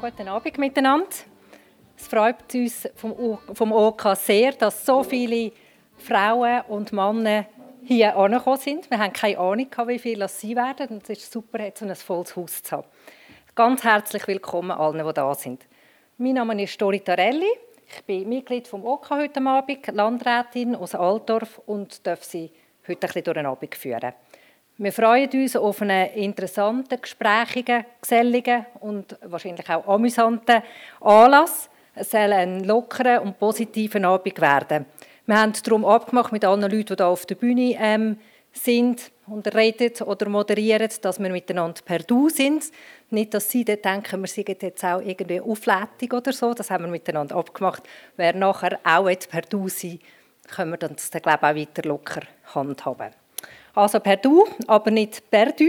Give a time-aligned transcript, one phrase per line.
[0.00, 1.08] Guten Abend miteinander.
[1.96, 5.50] Es freut uns vom, vom OK sehr, dass so viele
[5.96, 7.46] Frauen und Männer
[7.82, 8.88] hier angekommen sind.
[8.92, 10.86] Wir haben keine Ahnung, wie viele es sein werden.
[10.90, 12.86] Und es ist super, so ein volles Haus zu haben.
[13.56, 15.66] Ganz herzlich willkommen allen, die da sind.
[16.16, 17.50] Mein Name ist Dori Tarelli.
[17.88, 22.52] Ich bin Mitglied vom OK heute Abend, Landrätin aus Altdorf und darf Sie
[22.86, 24.12] heute ein bisschen durch den Abend führen.
[24.80, 30.62] Wir freuen uns auf einen interessanten, gesprächigen, geselligen und wahrscheinlich auch amüsanten
[31.00, 31.68] Anlass.
[31.96, 34.86] Es soll ein lockerer und positiver Abend werden.
[35.26, 38.18] Wir haben darum abgemacht mit allen Leuten, die hier auf der Bühne ähm,
[38.52, 42.66] sind und reden oder moderieren, dass wir miteinander per Du sind.
[43.10, 46.54] Nicht, dass Sie dort denken, wir sind jetzt auch irgendwie auflädig oder so.
[46.54, 47.82] Das haben wir miteinander abgemacht.
[48.16, 49.98] Wer nachher auch per Du sein,
[50.46, 52.20] können wir das, glaube ich, auch weiter locker
[52.54, 53.10] handhaben.
[53.74, 55.68] Also per Du, aber nicht per Du.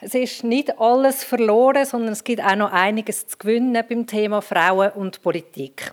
[0.00, 4.42] Es ist nicht alles verloren, sondern es gibt auch noch einiges zu gewinnen beim Thema
[4.42, 5.92] Frauen und Politik.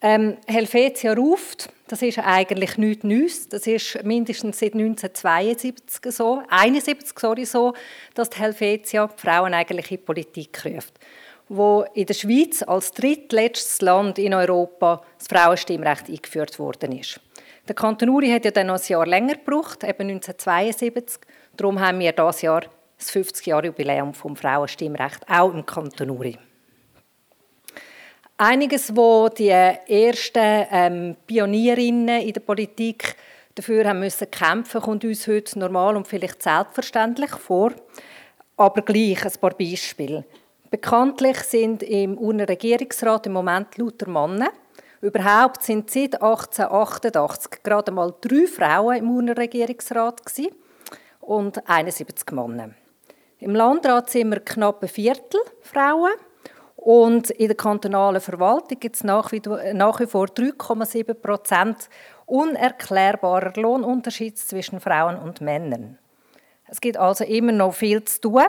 [0.00, 3.48] Ähm, Helvetia ruft, das ist eigentlich nichts Neues.
[3.48, 7.74] Das ist mindestens seit 1972 so, 71 sorry, so,
[8.14, 10.94] dass die Helvetia die Frauen eigentlich in die Politik ruft.
[11.48, 17.20] Wo in der Schweiz als drittletztes Land in Europa das Frauenstimmrecht eingeführt worden ist.
[17.68, 21.20] Der Kanton Uri hat ja dann noch ein Jahr länger gebraucht, eben 1972.
[21.56, 22.62] Darum haben wir dieses Jahr
[22.96, 26.38] das 50-Jahre-Jubiläum vom Frauenstimmrecht, auch im Kanton Uri.
[28.38, 33.16] Einiges, wo die ersten ähm, Pionierinnen in der Politik
[33.54, 37.72] dafür haben müssen kämpfen, kommt uns heute normal und vielleicht selbstverständlich vor.
[38.56, 40.24] Aber gleich ein paar Beispiele.
[40.70, 44.50] Bekanntlich sind im UNO Regierungsrat im Moment lauter Männer.
[45.06, 50.20] Überhaupt sind seit 1888 gerade mal drei Frauen im UNO Regierungsrat
[51.20, 52.70] und 71 Männer.
[53.38, 56.10] Im Landrat sind wir knapp ein Viertel Frauen
[56.74, 59.40] und in der kantonalen Verwaltung gibt es nach wie,
[59.74, 61.88] nach wie vor 3,7 Prozent
[62.24, 65.98] unerklärbarer Lohnunterschied zwischen Frauen und Männern.
[66.66, 68.42] Es gibt also immer noch viel zu tun.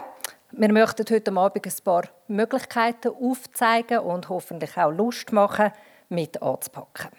[0.54, 5.72] Wir möchten heute Abend ein paar Möglichkeiten aufzeigen und hoffentlich auch Lust machen,
[6.10, 7.12] mit anzupacken.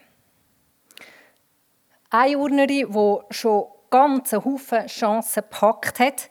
[2.11, 6.29] Eine Urnerin, die schon ganz Haufen Chancen gepackt hat,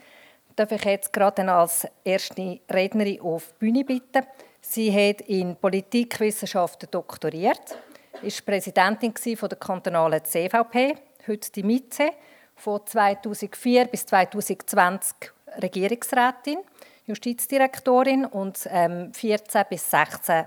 [0.56, 4.26] darf ich jetzt gerade als erste Rednerin auf die Bühne bitten.
[4.62, 7.78] Sie hat in Politikwissenschaften doktoriert,
[8.22, 10.96] ist Präsidentin der kantonalen CVP,
[11.28, 12.12] heute die MITE,
[12.56, 15.16] von 2004 bis 2020
[15.62, 16.58] Regierungsrätin,
[17.06, 20.46] Justizdirektorin und ähm, 14 bis 16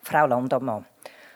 [0.00, 0.84] Frau Landammann.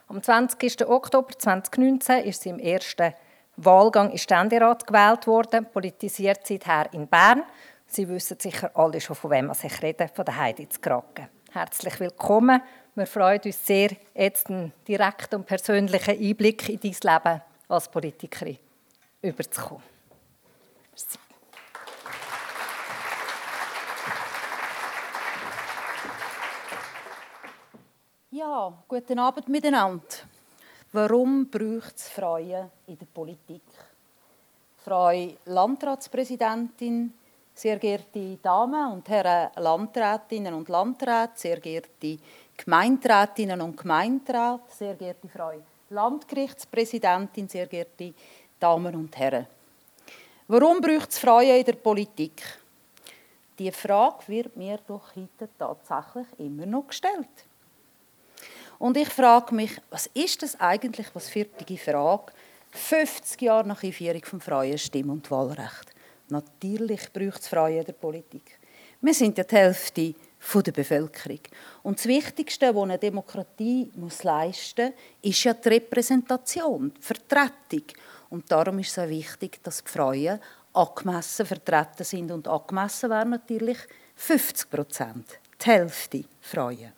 [0.08, 0.86] Am 20.
[0.86, 3.12] Oktober 2019 ist sie im ersten
[3.56, 7.42] Wahlgang in Ständerat gewählt worden, politisiert seither in Bern.
[7.88, 11.26] Sie wissen sicher alle schon, von wem ich rede, von der Heidi Zgracken.
[11.50, 12.62] Herzlich willkommen.
[12.94, 18.58] Wir freuen uns sehr, jetzt einen direkten und persönlichen Einblick in dein Leben als Politikerin
[19.22, 19.82] überzukommen.
[28.36, 30.04] Ja, guten Abend miteinander.
[30.92, 33.62] Warum braucht es Frauen in der Politik?
[34.84, 35.10] Frau
[35.46, 37.14] Landratspräsidentin,
[37.54, 42.18] sehr geehrte Damen und Herren Landrätinnen und Landräte, sehr geehrte
[42.54, 45.52] Gemeinderätinnen und Gemeinderäte, sehr geehrte Frau
[45.88, 48.12] Landgerichtspräsidentin, sehr geehrte
[48.60, 49.46] Damen und Herren.
[50.46, 52.42] Warum braucht es Frauen in der Politik?
[53.58, 57.45] Die Frage wird mir doch heute tatsächlich immer noch gestellt.
[58.78, 62.32] Und ich frage mich, was ist das eigentlich, was die Frage,
[62.72, 65.94] 50 Jahre nach Einführung vom freien Stimm- und Wahlrecht?
[66.28, 68.58] Natürlich braucht es Frauen in der Politik.
[69.00, 70.14] Wir sind ja die Hälfte
[70.54, 71.40] der Bevölkerung.
[71.82, 77.84] Und das Wichtigste, was eine Demokratie muss leisten muss, ist ja die Repräsentation, die Vertretung.
[78.30, 80.40] Und darum ist es auch wichtig, dass die Frauen
[80.72, 82.30] angemessen vertreten sind.
[82.30, 83.78] Und angemessen wären natürlich
[84.16, 86.92] 50 Prozent, die Hälfte Frauen.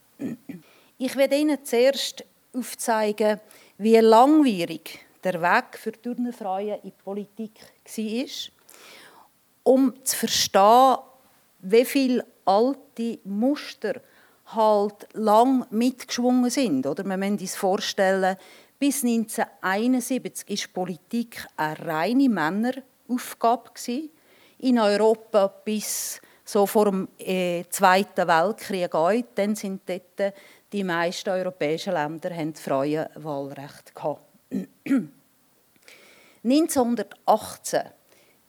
[1.00, 3.40] Ich werde Ihnen zuerst aufzeigen,
[3.76, 7.52] wie langwierig der Weg für Turnfrauen in die Politik
[7.96, 8.26] war
[9.62, 10.96] um zu verstehen,
[11.60, 14.00] wie viele alte Muster
[14.46, 16.84] halt lang mitgeschwungen sind.
[16.84, 18.36] Oder man muss sich vorstellen,
[18.80, 23.70] bis 1971 war Politik eine reine Männeraufgabe.
[24.58, 29.26] In Europa bis so vor dem äh, Zweiten Weltkrieg.
[29.34, 30.34] Dann sind dort
[30.73, 34.25] die meisten europäischen Länder haben Frauenwahlrecht gehabt.
[36.44, 37.82] 1918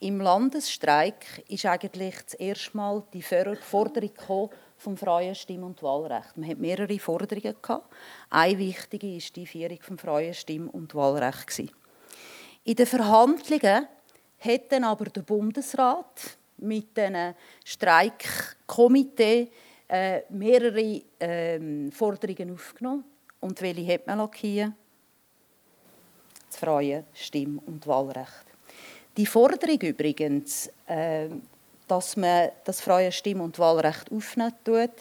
[0.02, 6.38] Im Landesstreik ist eigentlich das erste Mal die Forderung vom freien Stimm- und Wahlrecht.
[6.38, 7.94] Man hat mehrere Forderungen gehabt.
[8.30, 11.72] Eine wichtige war die Einführung vom freien Stimm- und Wahlrecht.
[12.64, 13.88] In den Verhandlungen
[14.40, 17.34] hat aber der Bundesrat mit einem
[17.66, 19.52] Streikkomitee
[19.90, 23.04] äh, mehrere äh, Forderungen aufgenommen.
[23.42, 24.72] Und welche hat man lackiert?
[26.48, 28.46] Das freie Stimm- und Wahlrecht.
[29.18, 31.28] Die Forderung übrigens, äh,
[31.88, 34.92] dass man das freie Stimm- und Wahlrecht aufnehmen tut,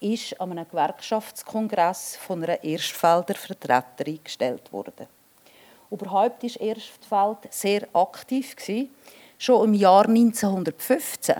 [0.00, 5.06] ist an einem Gewerkschaftskongress von einer Erstfelder Vertreterin gestellt worden.
[5.90, 8.54] Überhaupt war Erstfeld sehr aktiv.
[9.38, 11.36] Schon im Jahr 1915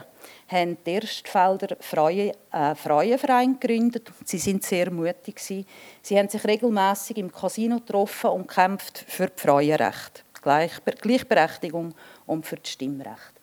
[0.48, 4.10] haben die Erstfelder Freie, äh, Frauenverein gegründet.
[4.24, 5.40] Sie sind sehr mutig.
[5.40, 11.94] Sie haben sich regelmäßig im Casino getroffen und kämpft für die Frauenrechte, Gleichberechtigung
[12.26, 13.34] und für das Stimmrecht.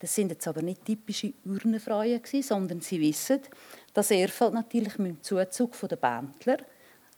[0.00, 3.40] Das sind jetzt aber nicht typische Urnenfreien, sondern sie wissen,
[3.92, 6.58] dass Erfeld natürlich mit dem Zuzug der Bändler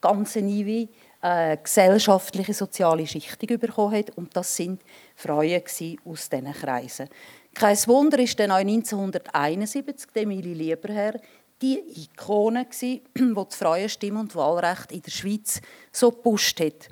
[0.00, 0.88] ganz neue
[1.22, 4.16] äh, gesellschaftliche, soziale Schichtung bekommen hat.
[4.16, 4.82] Und das sind
[5.14, 5.62] Frauen
[6.04, 7.08] aus diesen Kreisen.
[7.54, 11.20] Kein Wunder ist dann auch 1971 Emilie Lieberherr
[11.60, 15.60] die Ikone die das freie Stimm- und Wahlrecht in der Schweiz
[15.92, 16.88] so gepusht hat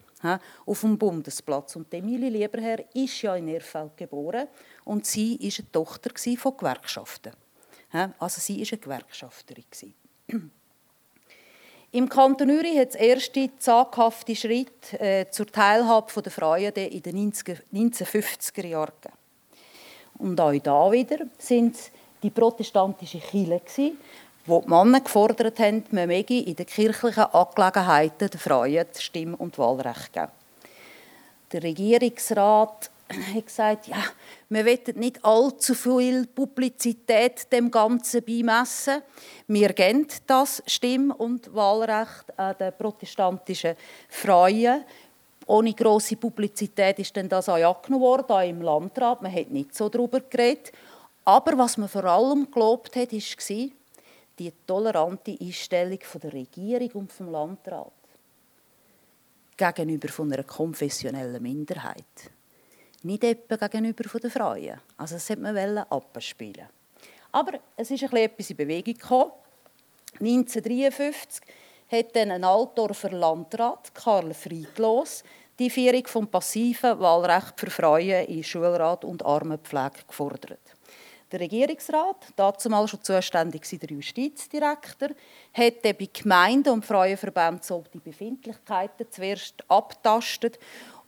[0.67, 1.77] auf dem Bundesplatz.
[1.77, 4.49] Und Emilie Lieberherr ist ja in Erfeld geboren
[4.85, 7.33] und sie war eine Tochter von Gewerkschaften.
[8.19, 9.65] Also sie war eine Gewerkschafterin.
[11.91, 17.33] Im Kanton Uri hat es erste zaghafte Schritt äh, zur Teilhabe der Frauen in den
[17.33, 19.17] 1950er Jahren gegeben.
[20.19, 21.91] Und auch da wieder sind es
[22.23, 23.93] die protestantischen Kirche,
[24.45, 29.35] wo die Männer gefordert haben, man möge in den kirchlichen Angelegenheiten den Frauen das Stimm-
[29.35, 30.33] und Wahlrecht geben.
[31.53, 32.91] Der Regierungsrat
[33.35, 34.03] hat gesagt, ja,
[34.49, 39.03] wir wollen nicht allzu viel Publizität dem Ganzen beimessen.
[39.47, 43.77] Wir geben das Stimm- und Wahlrecht an den protestantischen
[44.09, 44.85] Frauen.
[45.47, 49.23] Ohne grosse Publizität ist dann das auch worden, im Landrat.
[49.23, 50.73] Man hat nicht so darüber geredet.
[51.25, 53.69] Aber was man vor allem gelobt hat, war
[54.39, 57.93] die tolerante Einstellung der Regierung und vom Landrat
[59.57, 62.31] gegenüber von einer konfessionellen Minderheit
[63.09, 64.81] nicht etwa gegenüber den Frauen.
[64.97, 66.69] Also das wollte man abspielen.
[67.33, 69.33] Aber es ist etwas in Bewegung gekommen.
[70.21, 71.43] 1953
[71.91, 75.23] hat dann ein Altdorfer Landrat, Karl Friedlos,
[75.59, 80.61] die Führung vom passiven Wahlrecht für Frauen in Schulrat und Armenpflege gefordert.
[81.31, 85.11] Der Regierungsrat, dazumal schon zuständig der Justizdirektor,
[85.53, 90.59] hat bei Gemeinden und Frauenverbänden so die Befindlichkeiten zuerst abtastet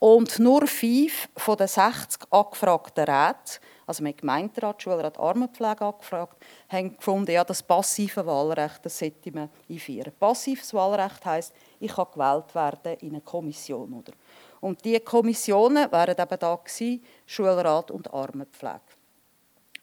[0.00, 6.96] und nur fünf von den 60 angefragten Räten, also mit Gemeinderat, Schulrat, Armenpflege angefragt, haben
[6.96, 10.12] gefunden, ja, das passive Wahlrecht, das sollte man einführen.
[10.18, 13.92] Passives Wahlrecht heisst, ich kann gewählt werden in eine Kommission.
[13.92, 14.12] Oder?
[14.60, 18.80] Und diese Kommissionen wären eben da gewesen, Schulrat und Armenpflege.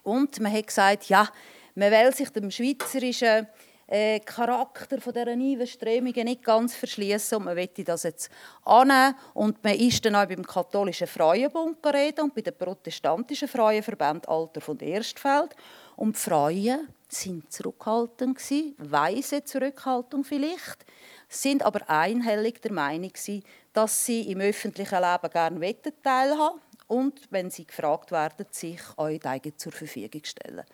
[0.01, 1.29] Und man hat gesagt, ja,
[1.75, 3.47] man will sich dem schweizerischen
[3.87, 8.29] äh, Charakter von dieser neuen Strömungen nicht ganz verschließen und man möchte das jetzt
[8.65, 14.27] annehmen und man ist dann auch beim katholischen Frauenbund geredet und bei den protestantischen Frauenverband
[14.27, 15.55] Alter von Erstfeld
[15.95, 20.85] und die Frauen sind zurückhaltend gewesen, weise Zurückhaltung vielleicht,
[21.29, 27.49] sind aber einhellig der Meinung gewesen, dass sie im öffentlichen Leben gerne teilhaben und wenn
[27.49, 29.21] sie gefragt werden, sich euch
[29.57, 30.65] zur Verfügung stellen.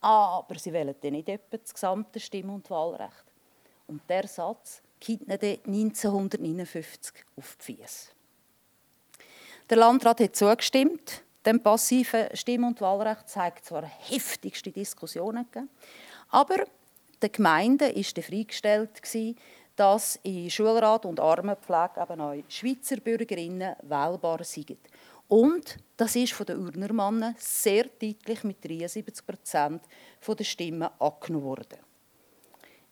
[0.00, 3.24] Aber sie wollen dann nicht etwa das gesamte Stimm- und Wahlrecht.
[3.86, 8.10] Und der Satz geht ihnen 1959 auf die Füße.
[9.68, 11.22] Der Landrat hat zugestimmt.
[11.44, 15.70] Dem passiven Stimm- und Wahlrecht zeigt zwar heftigste Diskussionen gegeben,
[16.28, 16.66] aber
[17.22, 19.00] der Gemeinde war freigestellt,
[19.76, 24.76] dass in Schulrat und Armenpflege eben auch Schweizer Bürgerinnen wählbar sind.
[25.30, 29.80] Und das ist von den Urnermannen sehr deutlich mit 73 Prozent
[30.26, 31.78] der Stimmen angenommen worden.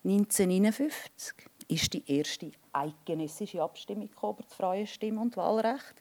[0.05, 1.35] 1959
[1.67, 5.97] ist die erste eidgenössische Abstimmung über das freie Stimm- und Wahlrecht.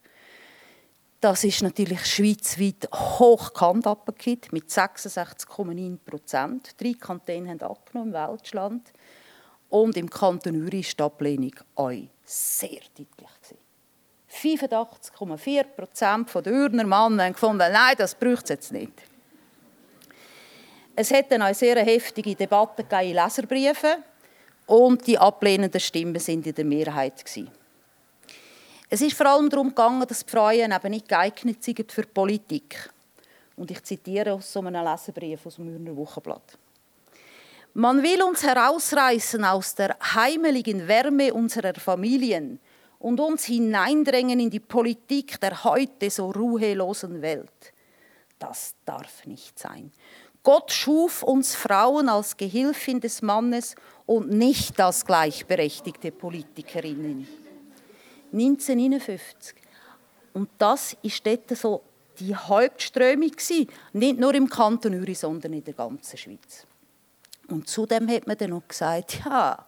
[1.22, 6.80] Das ist natürlich schweizweit hochkant abgekippt mit 66,9 Prozent.
[6.80, 8.94] Drei Kantone haben angenommen im Weltland.
[9.70, 11.92] Und im Kanton Uri war die Ablehnung auch
[12.24, 13.67] sehr deutlich.
[14.32, 18.94] 85,4 Prozent der Urner Männer haben gefunden, nein, das braucht es jetzt nicht.
[20.96, 24.04] Es hat dann eine sehr heftige Debatte in Leserbriefen
[24.66, 27.24] und die ablehnenden Stimmen sind in der Mehrheit.
[28.90, 32.08] Es ist vor allem darum gegangen, dass die Frauen eben nicht geeignet sind für die
[32.08, 32.90] Politik.
[33.56, 36.58] Und ich zitiere aus so einem Leserbrief aus dem Mürner Wochenblatt.
[37.74, 42.60] Man will uns herausreißen aus der heimeligen Wärme unserer Familien
[43.00, 47.74] und uns hineindrängen in die Politik der heute so ruhelosen Welt.
[48.40, 49.92] Das darf nicht sein.
[50.44, 53.76] Gott schuf uns Frauen als Gehilfin des Mannes
[54.06, 57.28] und nicht als gleichberechtigte Politikerinnen.
[58.32, 59.56] 1959.
[60.34, 61.82] Und das ist dort so
[62.20, 63.32] die Hauptströmung
[63.94, 66.66] nicht nur im Kanton Uri, sondern in der ganzen Schweiz.
[67.50, 69.66] Und zudem hat man dann noch gesagt, ja,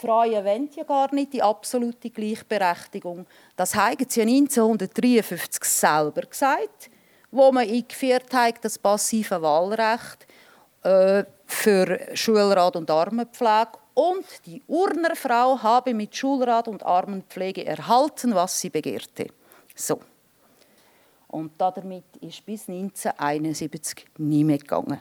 [0.00, 3.26] Frauen wollen ja gar nicht die absolute Gleichberechtigung.
[3.56, 6.90] Das haben sie ja 1953 selber gesagt,
[7.30, 10.26] wo man eingeführt hat, das passive Wahlrecht
[10.84, 13.72] äh, für Schulrat und Armenpflege.
[13.94, 19.26] Und die Urner Frau habe mit Schulrat und Armenpflege erhalten, was sie begehrte.
[19.74, 20.00] So.
[21.26, 25.00] Und damit ist bis 1971 nie mehr gegangen.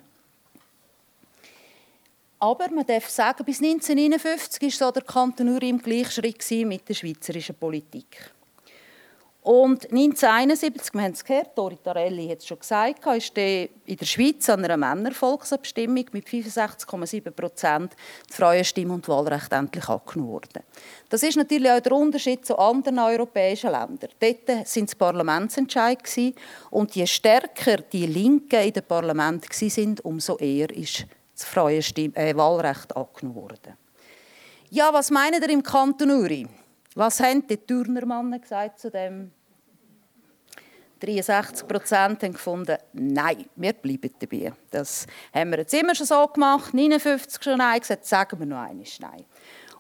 [2.40, 6.94] Aber man darf sagen, bis 1959 war so der Kanton Uri im Gleichschritt mit der
[6.94, 8.32] schweizerischen Politik.
[9.48, 14.06] Und 1971, wir haben es gehört, Dori Tarelli hat es schon gesagt, ist in der
[14.06, 17.96] Schweiz an einer Männervolksabstimmung mit 65,7 Prozent
[18.30, 20.64] die Frauenstimme und Wahlrecht endlich angenommen worden.
[21.08, 24.10] Das ist natürlich auch der Unterschied zu anderen europäischen Ländern.
[24.20, 26.00] Dort waren es Parlamentsentscheid
[26.70, 31.06] und je stärker die Linken in den Parlament waren, umso eher ist
[31.38, 33.78] das Frauenstimme, äh, Wahlrecht angenommen worden.
[34.70, 36.48] Ja, was meinen ihr im Kanton Uri?
[36.96, 39.32] Was haben die Turnermannen gesagt zu dem
[41.00, 44.52] 63 Prozent haben gefunden, nein, wir bleiben dabei.
[44.72, 48.58] Das haben wir jetzt immer schon so gemacht, 59 schon nein gesagt, sagen wir noch
[48.58, 49.26] einmal nein.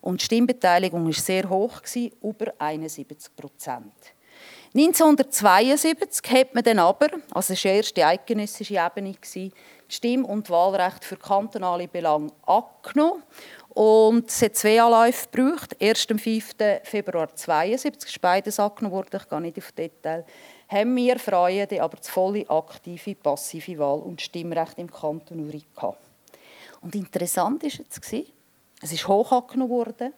[0.02, 1.82] Und die Stimmbeteiligung war sehr hoch,
[2.22, 3.94] über 71 Prozent.
[4.76, 9.16] 1972 hat man dann aber, also das war die erste eidgenössische Ebene,
[9.90, 13.24] Stimm- und Wahlrecht für kantonale Belange abgenommen.
[13.70, 15.76] Und es hat zwei Anläufe gebraucht.
[15.80, 16.56] Erst am 5.
[16.84, 20.26] Februar 1972 ist beides angenommen worden, ich gehe nicht auf Detail
[20.68, 26.00] haben wir Frauen aber das volle aktive, passive Wahl- und Stimmrecht im Kanton Uri gehabt.
[26.82, 28.14] Und interessant war jetzt,
[28.82, 30.14] es ist hoch angenommen worden,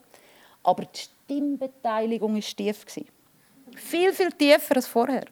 [0.62, 2.84] aber die Stimmbeteiligung war tief.
[3.76, 5.24] Viel, viel tiefer als vorher.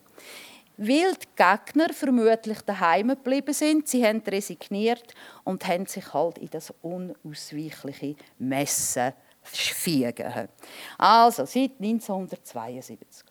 [0.78, 6.50] Weil die Gegner vermutlich daheim geblieben sind, sie haben resigniert und haben sich halt in
[6.50, 10.49] das unausweichliche Messen fügen.
[10.97, 13.26] Also seit 1972.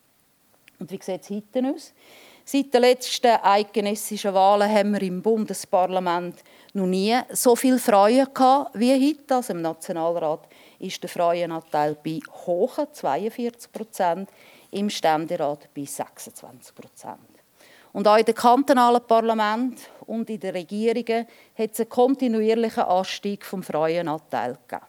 [0.80, 1.94] Und wie sieht es heute aus?
[2.44, 8.72] Seit den letzten eidgenössischen Wahlen haben wir im Bundesparlament noch nie so viele Frauen gehabt
[8.78, 9.36] wie heute.
[9.36, 10.48] Also Im Nationalrat
[10.80, 14.30] ist der Frauenanteil bei hohen 42 Prozent,
[14.72, 17.37] im Ständerat bei 26 Prozent.
[17.98, 21.26] Und auch in den kantonalen Parlamenten und in den Regierungen
[21.58, 24.86] hat es einen kontinuierlichen Anstieg vom Frauenanteil gegeben.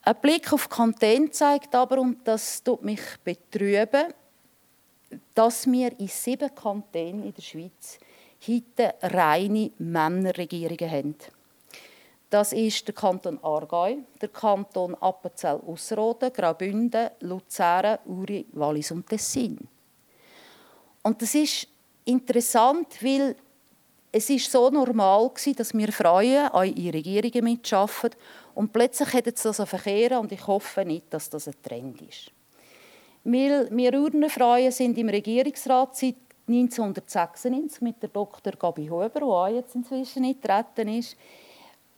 [0.00, 4.14] Ein Blick auf die Kantone zeigt aber, und das tut mich betrüben,
[5.34, 7.98] dass wir in sieben Kantonen in der Schweiz
[8.48, 11.16] heute reine Männerregierungen haben.
[12.30, 19.68] Das ist der Kanton Aargau, der Kanton Appenzell-Ausserrhoden, Graubünden, Luzern, Uri, Wallis und Tessin.
[21.02, 21.68] Und das ist
[22.04, 23.36] interessant, weil
[24.10, 28.16] es ist so normal war, dass wir Frauen auch in Regierungen mitarbeiten
[28.54, 32.30] und plötzlich hat es das verkehren und ich hoffe nicht, dass das ein Trend ist.
[33.24, 36.16] Wir, wir Urnenfreien sind im Regierungsrat seit
[36.48, 38.54] 1996 mit der Dr.
[38.54, 41.16] Gabi Huber, die auch jetzt inzwischen nicht vertreten ist,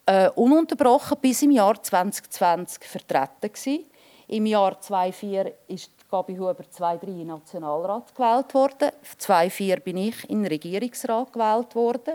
[0.07, 3.85] äh, ununterbrochen bis im Jahr 2020 vertreten gewesen.
[4.27, 8.91] Im Jahr 2004 ist Gabi Huber 2003 in Nationalrat gewählt worden.
[9.19, 12.15] 2004 bin ich in den Regierungsrat gewählt worden.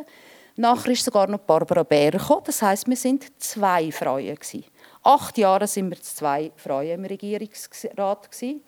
[0.58, 2.42] Nachher ist sogar noch Barbara Bär gekommen.
[2.46, 4.66] Das heisst, wir sind zwei Frauen gewesen.
[5.04, 8.62] Acht Jahre sind wir zwei Frauen im Regierungsrat gewesen.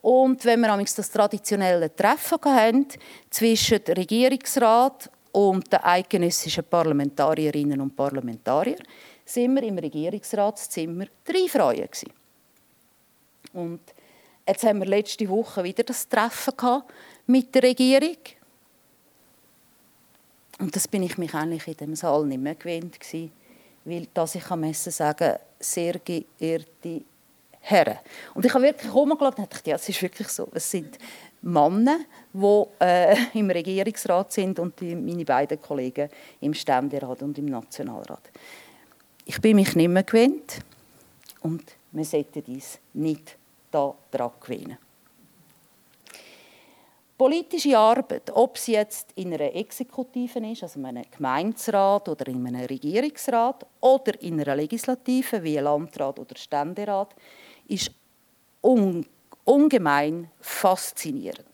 [0.00, 2.86] Und wenn wir das traditionelle Treffen hatten
[3.30, 8.82] zwischen dem Regierungsrat und den eidgenössischen Parlamentarierinnen und Parlamentariern,
[9.24, 12.12] sind wir im Regierungsratszimmer drei Frauen gewesen.
[13.54, 13.80] Und
[14.46, 16.82] jetzt haben wir letzte Woche wieder das Treffen
[17.26, 18.16] mit der Regierung.
[20.58, 23.32] Und das bin ich mich eigentlich in dem Saal nicht mehr gewöhnt gewesen,
[23.84, 27.02] weil dass ich am Essen sagen, sehr geehrte
[27.60, 27.98] Herren.
[28.34, 30.48] Und ich habe wirklich rumgeschaut und dachte, ja, es ist wirklich so.
[30.52, 30.98] Es sind
[31.42, 32.00] Männer,
[32.32, 36.08] die äh, im Regierungsrat sind und die, meine beiden Kollegen
[36.40, 38.30] im Ständerat und im Nationalrat.
[39.24, 40.58] Ich bin mich nicht mehr gewöhnt
[41.40, 43.36] und wir sollten dies nicht
[43.72, 44.78] daran gewinnen.
[47.22, 52.44] politische Arbeit, ob sie jetzt in einer Exekutive ist, also in einem Gemeinderat oder in
[52.44, 57.14] einem Regierungsrat, oder in einer Legislative wie Landrat oder Ständerat,
[57.68, 57.92] ist
[58.60, 59.06] un
[59.44, 61.46] ungemein faszinierend.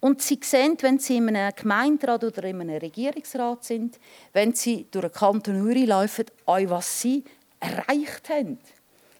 [0.00, 3.98] Und Sie sehen, wenn Sie in einem Gemeinderat oder in einem Regierungsrat sind,
[4.34, 7.24] wenn Sie durch den Kanton Uri laufen, was Sie
[7.58, 8.58] erreicht haben.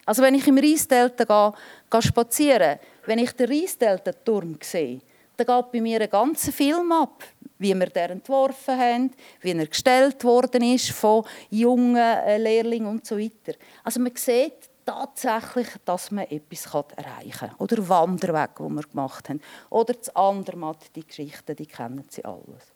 [0.07, 1.53] Also wenn ich im Reisdelta gehe,
[1.91, 5.01] gehe spazieren, wenn ich den Reisdelta-Turm sehe,
[5.37, 7.25] dann geht bei mir ein ganzer Film ab,
[7.59, 13.07] wie wir den entworfen haben, wie er gestellt worden ist von jungen äh, Lehrlingen und
[13.07, 13.59] so weiter.
[13.83, 17.55] Also man sieht tatsächlich, dass man etwas erreichen kann.
[17.59, 19.41] Oder Wanderweg, die wir gemacht haben.
[19.71, 22.75] Oder das Andermatt, die Geschichten, die kennen Sie alles.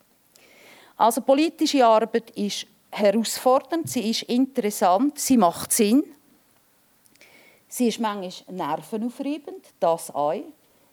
[0.97, 6.03] Also politische Arbeit ist herausfordernd, sie ist interessant, sie macht Sinn.
[7.69, 10.43] Sie ist manchmal nervenaufreibend, das auch.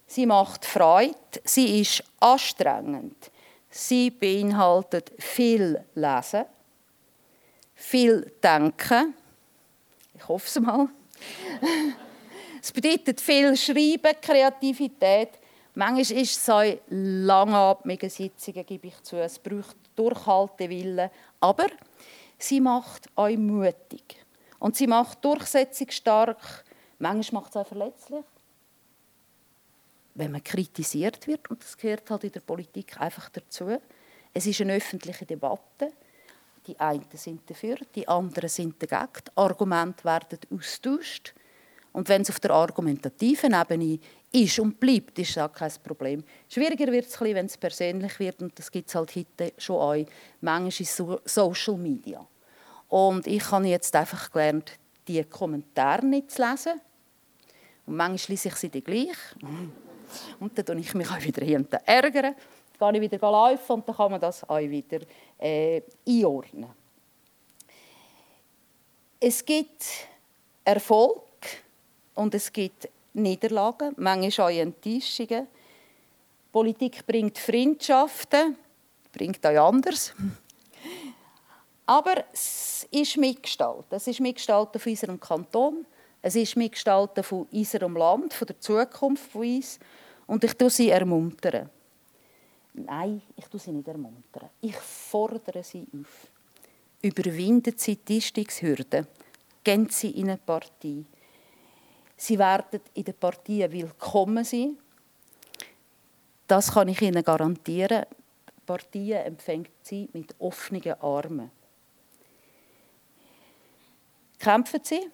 [0.06, 3.30] Sie macht Freude, sie ist anstrengend.
[3.70, 6.44] Sie beinhaltet viel Lesen,
[7.74, 9.14] viel Denken.
[10.14, 10.88] Ich hoffe es mal.
[12.62, 15.30] es bedeutet viel Schreiben, Kreativität.
[15.74, 19.16] Manchmal ist es auch langatmige Sitzungen, gebe ich zu.
[19.16, 21.10] Es braucht Durchhaltewillen.
[21.40, 21.66] Aber
[22.38, 24.24] sie macht euch mutig.
[24.58, 26.64] Und sie macht durchsetzungsstark.
[26.98, 28.24] Manchmal macht es auch verletzlich.
[30.14, 33.78] Wenn man kritisiert wird, und das gehört halt in der Politik einfach dazu.
[34.32, 35.92] Es ist eine öffentliche Debatte.
[36.66, 39.24] Die einen sind dafür, die anderen sind dagegen.
[39.26, 41.34] Die Argumente werden austauscht.
[41.92, 43.98] Und wenn es auf der argumentativen Ebene
[44.32, 46.24] ist und bleibt, ist das kein Problem.
[46.48, 48.42] Schwieriger wird es, wenn es persönlich wird.
[48.42, 50.06] Und das gibt es halt heute schon auch
[50.40, 52.26] manchmal in Social Media.
[52.88, 54.72] Und ich habe jetzt einfach gelernt,
[55.08, 56.80] die Kommentare nicht zu lesen.
[57.86, 59.16] Und manchmal lese ich sie dann gleich.
[60.40, 61.72] Und dann ärgere ich mich auch wieder hier und.
[61.72, 65.00] Dann gehe ich wieder laufen und dann kann man das auch wieder
[65.38, 66.70] äh, einordnen.
[69.18, 69.84] Es gibt
[70.64, 71.22] Erfolg
[72.14, 75.46] und es gibt Niederlagen, manchmal auch Enttäuschungen.
[76.52, 78.56] Politik bringt Freundschaften,
[79.12, 80.14] bringt auch anders.
[81.86, 83.86] Aber es ist mitgestaltet.
[83.90, 85.86] Es ist mitgestaltet von unserem Kanton,
[86.26, 89.78] es ist mitgestaltet von unserem Land, von der Zukunft von uns.
[90.26, 91.70] Und ich tue sie ermuntern.
[92.74, 94.50] Nein, ich tue sie nicht ermuntern.
[94.60, 96.26] Ich fordere sie auf.
[97.00, 99.06] Überwinden Sie die Einstiegshürde.
[99.62, 101.04] Gehen Sie in eine Partei.
[102.16, 104.76] Sie werden in den Partien willkommen sein.
[106.48, 108.04] Das kann ich Ihnen garantieren.
[108.66, 111.52] Partien empfängt Sie mit offenen Armen.
[114.40, 115.08] Kämpfen Sie,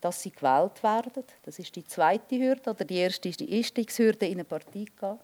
[0.00, 1.24] dass Sie gewählt werden.
[1.44, 2.70] Das ist die zweite Hürde.
[2.70, 5.18] Oder die erste ist die Einstiegshürde in eine Partei gehen.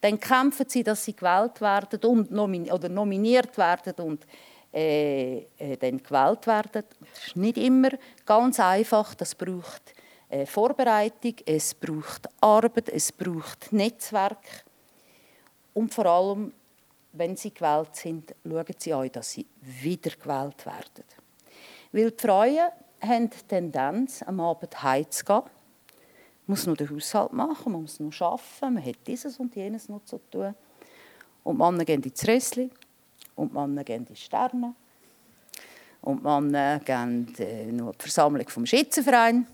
[0.00, 4.26] Dann kämpfen Sie, dass Sie gewählt werden und nomin oder nominiert werden und
[4.72, 6.84] äh, äh, dann gewählt werden.
[7.00, 7.90] Das ist nicht immer
[8.24, 9.14] ganz einfach.
[9.14, 9.94] Das braucht
[10.28, 14.64] äh, Vorbereitung, es braucht Arbeit, es braucht Netzwerk
[15.74, 16.52] und vor allem,
[17.12, 21.04] wenn sie gewählt sind, schauen sie auch, dass sie wieder gewählt werden.
[21.92, 22.68] Weil die Frauen
[23.00, 25.42] haben die Tendenz, am Abend heimzugehen.
[25.42, 29.88] Man muss nur den Haushalt machen, man muss noch arbeiten, man hat dieses und jenes
[29.88, 30.54] noch zu tun.
[31.44, 32.70] Und die Männer gehen ins Rössli
[33.36, 34.74] und die Männer gehen ins Sterne.
[36.02, 39.46] Und die Männer gehen äh, noch die Versammlung vom Schützenverein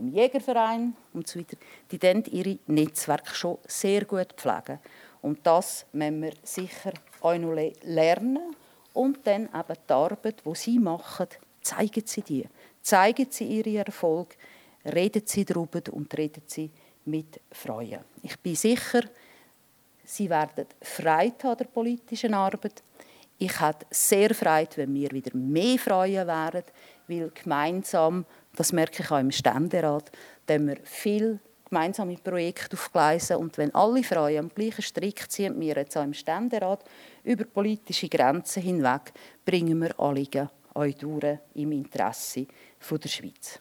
[0.00, 1.58] vom Jägerverein und so weiter,
[1.90, 4.78] die dann ihre Netzwerke schon sehr gut pflegen.
[5.20, 8.56] Und das müssen wir sicher auch noch lernen.
[8.94, 11.26] Und dann eben die Arbeit, die sie machen,
[11.60, 12.48] zeigen sie die.
[12.82, 14.36] Zeigen sie ihren Erfolg,
[14.84, 16.70] reden sie darüber und reden sie
[17.04, 18.00] mit Freuen.
[18.22, 19.02] Ich bin sicher,
[20.04, 22.82] sie werden Freude an der politischen Arbeit.
[23.38, 26.64] Ich hätte sehr Freude, wenn wir wieder mehr Freuen wären,
[27.08, 30.10] weil gemeinsam das merke ich auch im Ständerat,
[30.46, 31.38] dass wir viel
[31.68, 36.14] gemeinsame Projekte aufgleisen und wenn alle Frauen am gleichen Strick ziehen, wir jetzt auch im
[36.14, 36.84] Ständerat,
[37.22, 39.12] über politische Grenzen hinweg,
[39.44, 42.46] bringen wir Anliegen euch durch im Interesse
[42.80, 43.60] der Schweiz.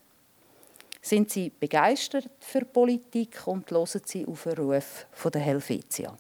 [1.01, 6.15] Sind Sie begeistert für Politik und hören Sie auf den Ruf der Helvetia?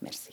[0.00, 0.32] Merci.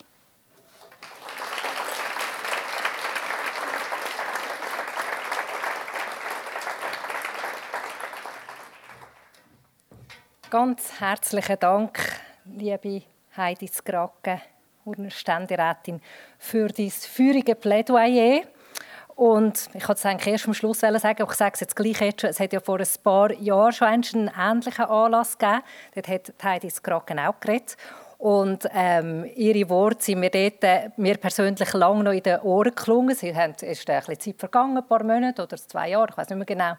[10.49, 11.97] Ganz herzlichen Dank,
[12.45, 13.01] liebe
[13.35, 14.39] Heidi Skrake,
[14.85, 15.99] Urner Ständerätin,
[16.37, 18.43] für dein feurige Plädoyer.
[19.15, 22.01] Und ich wollte es eigentlich erst am Schluss sagen, aber ich sage es jetzt gleich
[22.01, 25.61] jetzt schon, es hat ja vor ein paar Jahren schon einen ähnlichen Anlass gegeben.
[25.93, 27.77] Dort hat Heidi Skraken auch geredet.
[28.17, 32.71] Und ähm, ihre Worte sind mir dort, äh, mir persönlich lange noch in den Ohren
[32.73, 36.29] haben, es ist ein bisschen Zeit vergangen, ein paar Monate oder zwei Jahre, ich weiß
[36.29, 36.73] nicht mehr genau.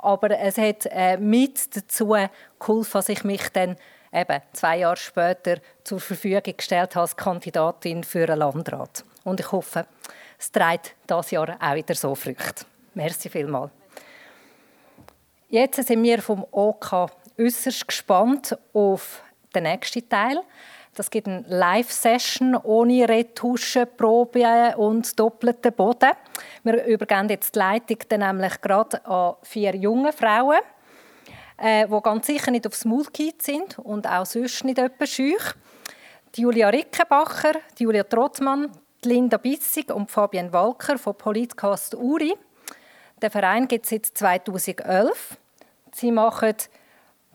[0.00, 2.16] Aber es hat äh, mit dazu
[2.58, 3.76] geholfen, dass ich mich dann
[4.12, 9.04] eben zwei Jahre später zur Verfügung gestellt habe als Kandidatin für einen Landrat.
[9.22, 9.86] Und ich hoffe,
[10.38, 12.64] es trägt dieses Jahr auch wieder so Früchte.
[12.94, 13.70] Merci vielmals.
[15.48, 19.22] Jetzt sind wir vom OK äußerst gespannt auf
[19.54, 20.42] den nächsten Teil.
[20.94, 26.10] Das gibt eine Live-Session ohne Retusche, Probe und doppelten Boden.
[26.64, 30.58] Wir übergeben jetzt die Leitung dann nämlich gerade an vier junge Frauen,
[31.56, 33.06] äh, die ganz sicher nicht aufs Maul
[33.40, 35.54] sind und auch sonst nicht etwas schüch.
[36.34, 38.70] Julia Rickenbacher, Julia Trottmann,
[39.04, 42.34] Linda Bissig und Fabienne Walker von Politcast Uri.
[43.22, 45.36] Der Verein gibt es seit 2011.
[45.92, 46.54] Sie machen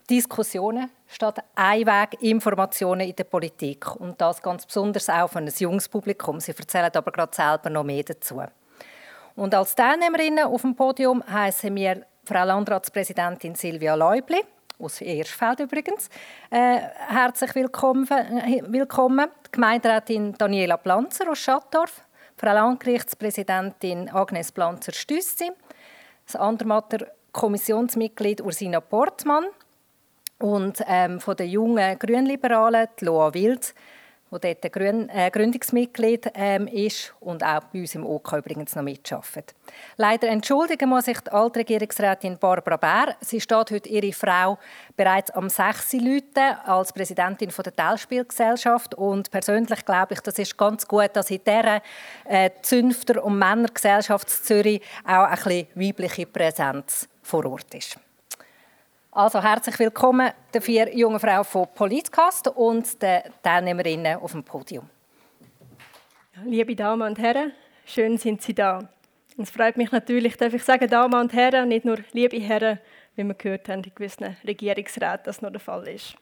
[0.09, 3.95] Diskussionen statt Einweg-Informationen in der Politik.
[3.95, 6.41] Und das ganz besonders auch für ein junges Publikum.
[6.41, 8.41] Sie erzählen aber gerade selber noch mehr dazu.
[9.35, 14.41] Und als Teilnehmerinnen auf dem Podium heißen wir Frau Landratspräsidentin Silvia Leubli,
[14.83, 16.09] aus Erschfeld übrigens,
[16.49, 19.29] äh, herzlich willkommen, äh, willkommen.
[19.47, 22.01] Die Gemeinderätin Daniela Planzer aus Schattdorf,
[22.35, 25.51] Frau Landgerichtspräsidentin Agnes Planzer-Stüssi,
[26.25, 29.45] das Andermatter Kommissionsmitglied Ursina Portmann,
[30.39, 33.73] und ähm, von den jungen Grünliberalen, Loa Wild,
[34.39, 38.83] die dort Grün, äh, Gründungsmitglied ähm, ist und auch bei uns im OK übrigens noch
[38.83, 39.55] mitarbeitet.
[39.97, 43.15] Leider entschuldigen muss ich die Altregierungsrätin Barbara Bär.
[43.21, 44.57] Sie steht heute ihre Frau
[44.95, 45.93] bereits am 6.
[45.93, 51.31] Leuten als Präsidentin von der Teilspielgesellschaft und persönlich glaube ich, das ist ganz gut, dass
[51.31, 51.81] in dieser
[52.25, 57.97] äh, Zünfter- und Männergesellschaft Zürich auch ein bisschen weibliche Präsenz vor Ort ist.
[59.15, 64.89] Also herzlich willkommen den vier jungen Frauen von Politcast und den Teilnehmerinnen auf dem Podium.
[66.43, 67.51] Liebe Damen und Herren,
[67.85, 68.89] schön sind Sie da.
[69.37, 72.79] es freut mich natürlich, darf ich sagen, Damen und Herren, nicht nur liebe Herren,
[73.15, 76.15] wie wir gehört haben, in gewissen Regierungsräten das noch der Fall ist.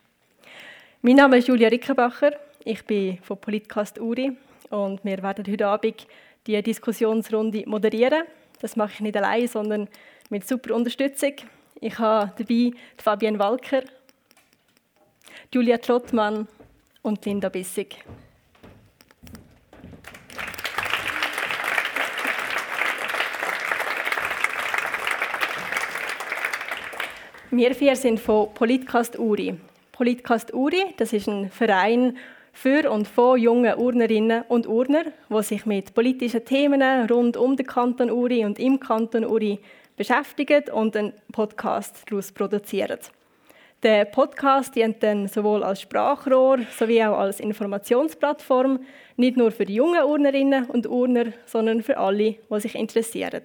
[1.01, 2.34] Mein Name ist Julia Rickenbacher,
[2.65, 4.36] ich bin von Politcast Uri
[4.69, 6.08] und wir werden heute Abend
[6.45, 8.23] die Diskussionsrunde moderieren.
[8.60, 9.88] Das mache ich nicht allein, sondern
[10.30, 11.36] mit super Unterstützung
[11.81, 13.81] ich habe dabei Fabienne Walker,
[15.53, 16.47] Julia Trottmann
[17.01, 17.97] und Linda Bissig.
[27.49, 29.57] Wir vier sind von Politcast Uri.
[29.91, 32.15] Politcast Uri, das ist ein Verein
[32.53, 37.65] für und von jungen Urnerinnen und Urner, die sich mit politischen Themen rund um den
[37.65, 39.59] Kanton Uri und im Kanton Uri
[39.97, 42.99] beschäftigen und einen Podcast daraus produzieren.
[43.84, 48.80] Der Podcast dient dann sowohl als Sprachrohr sowie auch als Informationsplattform,
[49.17, 53.41] nicht nur für die jungen Urnerinnen und Urner, sondern für alle, die sich interessieren.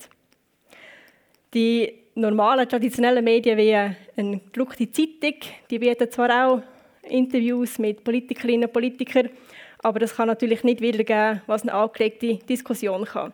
[1.54, 5.36] Die normalen, traditionellen Medien wie eine gedruckte Zeitung,
[5.70, 6.62] die bieten zwar auch
[7.02, 9.30] Interviews mit Politikerinnen und Politikern,
[9.78, 13.32] aber das kann natürlich nicht wiedergeben, was eine angeregte Diskussion kann.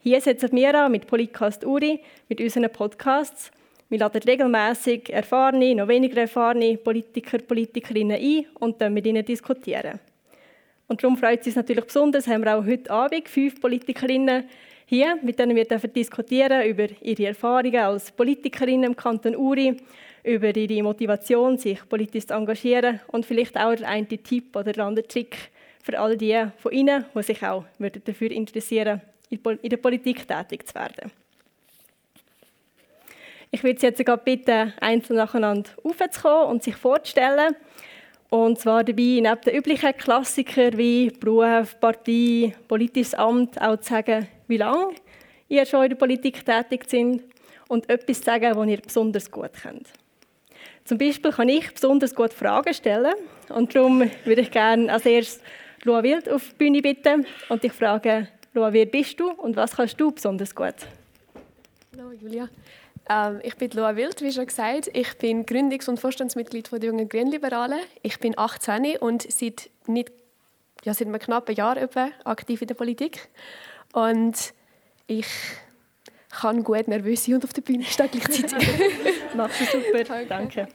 [0.00, 3.50] Hier setzen wir an mit Polycast Uri, mit unseren Podcasts.
[3.88, 9.98] Wir laden regelmäßig erfahrene, noch weniger erfahrene Politiker, Politikerinnen ein und dann mit ihnen diskutieren.
[10.86, 14.44] Und darum freut es uns natürlich besonders, haben wir auch heute Abend fünf Politikerinnen
[14.86, 19.78] hier, mit denen wir diskutieren über ihre Erfahrungen als Politikerinnen im Kanton Uri,
[20.22, 24.84] über ihre Motivation, sich politisch zu engagieren und vielleicht auch der eine Tipp oder der
[24.84, 25.50] andere Trick
[25.82, 27.64] für all die von Ihnen, die sich auch
[28.04, 29.00] dafür interessieren
[29.30, 31.10] in der Politik tätig zu werden.
[33.50, 37.56] Ich würde Sie jetzt gerade bitten, einzeln nacheinander aufzukommen und sich vorzustellen.
[38.30, 44.28] Und zwar dabei neben den üblichen Klassikern wie Beruf, Partei, politisches Amt auch zu sagen,
[44.48, 44.94] wie lange
[45.48, 47.22] ihr schon in der Politik tätig sind
[47.68, 49.88] und etwas zu sagen, was ihr besonders gut kennt.
[50.84, 53.14] Zum Beispiel kann ich besonders gut Fragen stellen
[53.48, 55.42] und darum würde ich gerne als erstes
[55.84, 59.76] Lua Wild auf die Bühne bitten und dich fragen, Loa, wer bist du und was
[59.76, 60.74] kannst du besonders gut?
[61.96, 62.48] Hallo Julia.
[63.08, 64.90] Ähm, ich bin Loa Wild, wie schon gesagt.
[64.94, 67.78] Ich bin Gründungs- und Vorstandsmitglied der Jungen Grünliberalen.
[68.02, 70.10] Ich bin 18 und seit, nicht,
[70.82, 73.28] ja, seit einem knappen Jahr etwa aktiv in der Politik.
[73.92, 74.52] Und
[75.06, 75.28] ich
[76.28, 78.68] kann gut nervös sein und auf der Bühne stehen gleichzeitig.
[79.36, 80.26] Machst du super, danke.
[80.26, 80.68] danke.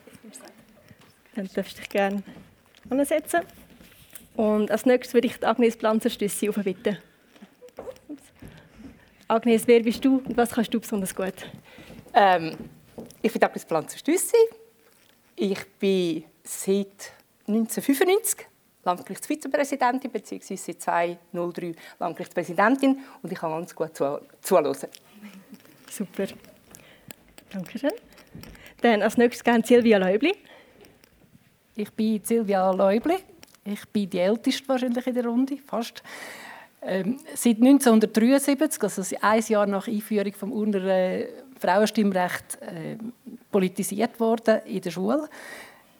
[1.34, 2.22] Dann darfst du dich gerne
[2.88, 3.42] ansetzen.
[4.36, 6.96] Und als nächstes würde ich Agnes Planzer-Stüssi aufbitten.
[9.34, 11.34] Agnes, wer bist du und was kannst du besonders gut?
[12.12, 12.56] Ähm,
[13.20, 14.36] ich bin Agnes Planzer-Stüssi.
[15.34, 17.12] Ich bin seit
[17.48, 18.46] 1995
[18.84, 20.54] Landgerichtsvizepräsidentin bzw.
[20.54, 24.24] seit 2003 Landgerichtspräsidentin und ich kann ganz gut zuhören.
[25.90, 26.26] Super.
[27.50, 27.90] Dankeschön.
[28.82, 30.36] Dann als nächstes gerne Silvia Leubli.
[31.74, 33.16] Ich bin Silvia Leubli.
[33.64, 36.04] Ich bin die älteste wahrscheinlich in der Runde, fast.
[36.86, 42.98] Ähm, seit 1973, also ein Jahr nach Einführung des Urner äh, Frauenstimmrecht, äh,
[43.50, 45.28] politisiert worden in der Schule.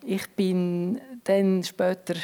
[0.04, 2.14] Ich bin dann später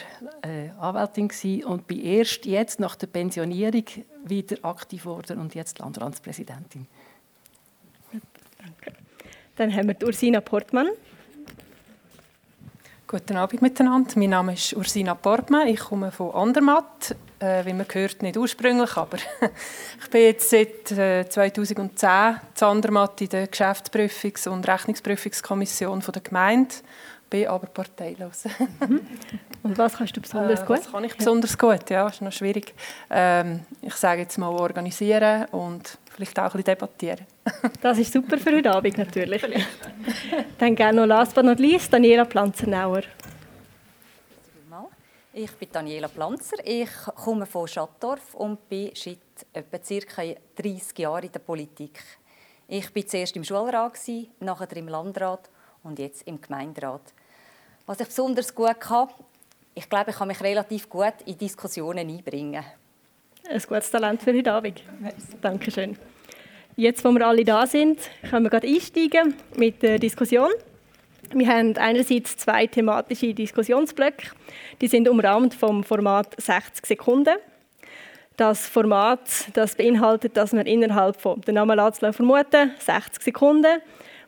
[0.42, 1.30] äh, Anwältin
[1.64, 3.84] und bin erst jetzt nach der Pensionierung
[4.24, 6.86] wieder aktiv geworden und jetzt Landratspräsidentin.
[8.58, 8.92] Danke.
[9.56, 10.88] Dann haben wir Ursina Portmann.
[13.06, 14.12] Guten Abend miteinander.
[14.16, 15.66] Mein Name ist Ursina Portmann.
[15.68, 17.16] Ich komme von Andermatt.
[17.40, 19.16] Äh, wie man hört, nicht ursprünglich, aber
[20.02, 26.74] ich bin jetzt seit äh, 2010 zu Andermatt in der Geschäftsprüfungs- und Rechnungsprüfungskommission der Gemeinde
[27.30, 28.44] bin aber parteilos.
[28.80, 29.00] Mhm.
[29.62, 30.78] Und was kannst du besonders äh, gut?
[30.78, 31.88] Was kann ich besonders gut?
[31.88, 32.74] Ja, ist noch schwierig.
[33.08, 37.26] Ähm, ich sage jetzt mal organisieren und vielleicht auch ein bisschen debattieren.
[37.80, 39.42] das ist super für heute Abend natürlich.
[40.58, 43.02] Dann gerne noch last but not least Daniela Planzernauer.
[45.32, 46.56] Ich bin Daniela Planzer.
[46.64, 49.18] Ich komme von Schattdorf und bin seit
[49.52, 50.34] etwa ca.
[50.56, 52.02] 30 Jahren in der Politik.
[52.66, 53.96] Ich war zuerst im Schulrat,
[54.40, 55.48] nachher im Landrat
[55.84, 57.14] und jetzt im Gemeinderat.
[57.86, 59.08] Was ich besonders gut kann,
[59.72, 62.64] ich glaube, ich kann mich relativ gut in Diskussionen einbringen.
[63.48, 64.82] Ein gutes Talent für heute Abend.
[65.40, 65.96] Dankeschön.
[66.74, 70.50] Jetzt, wo wir alle da sind, können wir gerade einsteigen mit der Diskussion.
[71.32, 74.30] Wir haben einerseits zwei thematische Diskussionsblöcke.
[74.80, 77.36] Die sind umrahmt vom Format 60 Sekunden.
[78.36, 79.20] Das Format
[79.54, 83.80] das beinhaltet, dass man innerhalb von der Name vermuten 60 Sekunden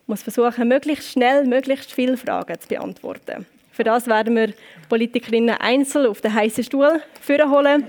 [0.07, 3.47] muss versuchen, möglichst schnell möglichst viele Fragen zu beantworten.
[3.73, 4.53] Für das werden wir
[4.88, 7.85] Politikerinnen einzeln auf den heißen Stuhl holen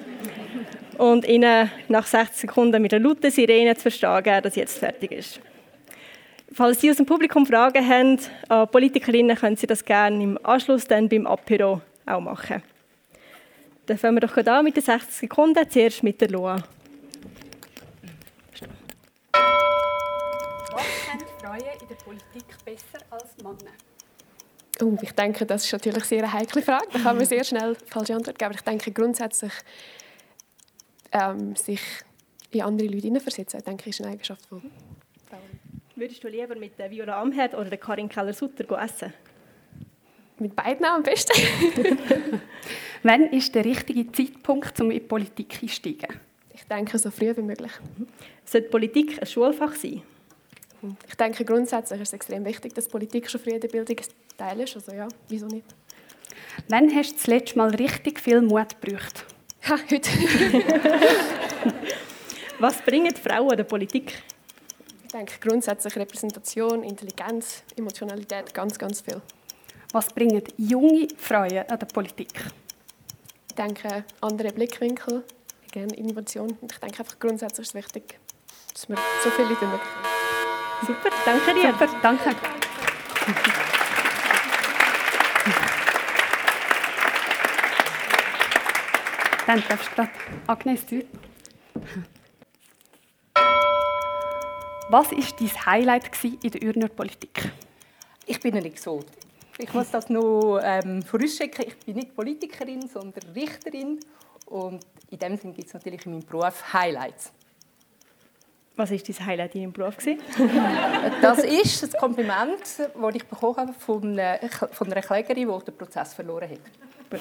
[0.97, 5.11] und ihnen nach 60 Sekunden mit einer lauten Sirene zu verstehen geben, dass jetzt fertig
[5.11, 5.39] ist.
[6.55, 10.85] Falls Sie aus dem Publikum Fragen haben an Politikerinnen, können Sie das gerne im Anschluss
[10.85, 12.61] dann beim Apero auch machen.
[13.87, 16.63] Dann fangen wir doch gerade an mit den 60 Sekunden, zuerst mit der Loa.
[21.41, 23.73] Frauen in der Politik besser als Männer?
[24.81, 26.87] Oh, ich denke, das ist natürlich eine sehr heikle Frage.
[26.93, 28.51] Da kann man sehr schnell falsche Antwort geben.
[28.51, 29.53] Aber ich denke grundsätzlich,
[31.11, 31.81] ähm, sich
[32.51, 34.71] in andere Leute hineinversetzen, denke ich, ist eine Eigenschaft Frauen.
[36.03, 39.13] Würdest du lieber mit der Viola Amherd oder der Karin Keller-Sutter essen?
[40.37, 41.31] Mit beiden am besten.
[43.03, 46.19] Wann ist der richtige Zeitpunkt, um in die Politik einzusteigen?
[46.53, 47.71] Ich denke, so früh wie möglich.
[48.43, 50.01] Sollte Politik ein Schulfach sein?
[51.07, 53.95] Ich denke, grundsätzlich ist es extrem wichtig, dass Politik schon früh in der Bildung
[54.37, 54.75] Teil ist.
[54.75, 55.67] Also ja, wieso nicht?
[56.67, 59.23] Wann hast du das letzte Mal richtig viel Mut gebraucht?
[59.69, 60.09] Ha, heute.
[62.59, 64.21] Was bringen Frauen der Politik?
[65.13, 69.21] Ich denke grundsätzlich Repräsentation, Intelligenz, Emotionalität, ganz, ganz viel.
[69.91, 72.31] Was bringen junge Frauen an der Politik?
[73.47, 75.23] Ich denke, andere Blickwinkel,
[75.71, 76.57] gerne Innovation.
[76.59, 78.19] Und ich denke einfach grundsätzlich ist es wichtig,
[78.73, 79.81] dass wir so viele wie möglich
[80.81, 81.73] Super, danke dir.
[81.73, 82.35] Super, danke.
[89.45, 90.09] Dann darfst du
[90.47, 91.03] Agnes Tür.
[94.93, 97.51] Was war dein Highlight in der Ürner Politik?
[98.27, 99.07] Ich bin ein Exot.
[99.57, 101.65] Ich muss das noch ähm, vorausschicken.
[101.65, 103.99] Ich bin nicht Politikerin, sondern Richterin.
[104.45, 107.31] Und in dem Sinne gibt es natürlich in meinem Beruf Highlights.
[108.75, 109.97] Was war dein Highlight in deinem Beruf?
[111.23, 116.51] das ist das Kompliment, das ich bekommen habe von, einer Klägerin, die den Prozess verloren
[116.51, 117.19] hat.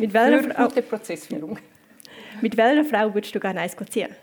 [0.00, 1.60] Mit welcher Für gute Prozessführung.
[2.40, 4.16] Mit welcher Frau würdest du gerne eins ziehen?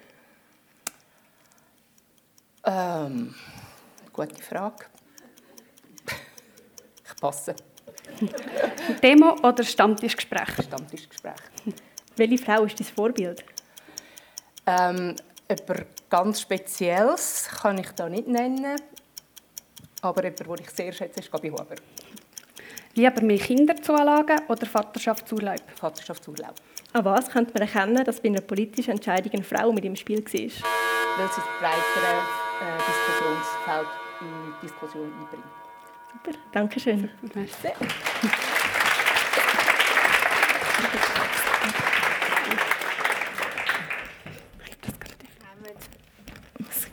[2.65, 3.33] Ähm,
[4.11, 4.85] gute Frage.
[7.05, 7.55] Ich passe.
[9.01, 10.65] Demo oder Stammtischgespräch?
[10.65, 11.33] Stammtischgespräch.
[12.15, 13.43] Welche Frau ist dein Vorbild?
[14.65, 15.15] Ähm,
[15.47, 18.75] jemand ganz Spezielles kann ich da nicht nennen.
[20.01, 21.75] Aber jemand, den ich sehr schätze, ist Gabi Huber.
[22.95, 25.61] Lieber mehr Kinderzulagen oder Vaterschaftsurlaub?
[25.75, 26.55] Vaterschaftsurlaub.
[26.93, 30.23] An was könnte man erkennen, dass bei einer politischen Entscheidung eine Frau mit im Spiel
[30.23, 30.33] war?
[30.33, 32.38] Weil sie das breitere
[32.87, 33.87] Diskussionsfeld
[34.21, 35.45] in die Diskussion einbringt.
[36.11, 37.09] Super, danke schön.
[37.33, 37.69] Merci.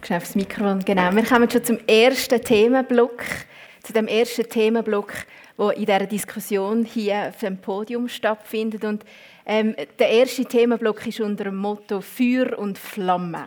[0.06, 0.84] schnell aufs Mikrofon.
[0.84, 1.14] Genau.
[1.14, 3.24] Wir kommen schon zum ersten Themenblock,
[3.82, 5.12] zu dem ersten Themenblock,
[5.56, 8.84] wo in dieser Diskussion hier auf dem Podium stattfindet.
[8.84, 9.04] Und
[9.44, 13.46] ähm, der erste Themenblock ist unter dem Motto Feuer und Flamme.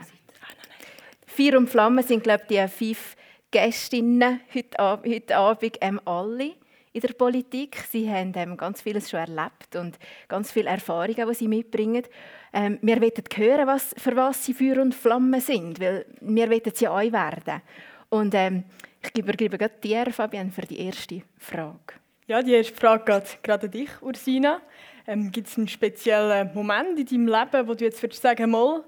[1.29, 3.15] Feuer und Flamme sind, glaube ich, die fünf
[3.51, 6.55] Gästinnen heute, heute Abend ähm, alle
[6.91, 7.77] in der Politik.
[7.89, 12.03] Sie haben ähm, ganz vieles schon erlebt und ganz viele Erfahrungen, die sie mitbringen.
[12.51, 16.61] Ähm, wir wollen hören, was, für was sie Feuer und Flamme sind, weil wir wollen
[16.73, 17.61] sie auch werden.
[18.09, 18.63] Und ähm,
[19.03, 21.93] ich gebe, gebe gerade dir, Fabian, für die erste Frage.
[22.25, 24.61] Ja, die erste Frage geht gerade an dich, Ursina.
[25.05, 28.83] Ähm, Gibt es einen speziellen Moment in deinem Leben, wo du jetzt würdest sagen, mal,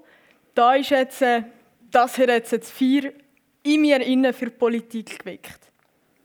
[0.54, 1.44] da ist jetzt, äh,
[1.92, 3.12] das hat jetzt das Feuer
[3.62, 5.60] in mir innen für Politik geweckt?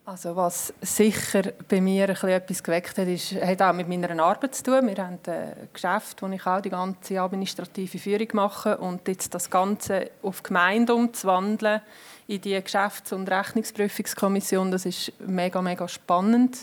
[0.05, 4.63] Also was sicher bei mir etwas geweckt hat, ist, hat auch mit meiner Arbeit zu
[4.63, 4.87] tun.
[4.87, 9.49] Wir haben ein Geschäft, wo ich auch die ganze administrative Führung mache und jetzt das
[9.49, 11.81] Ganze auf Gemeinde umzuwandeln
[12.27, 16.57] in die Geschäfts- und Rechnungsprüfungskommission, das ist mega, mega spannend.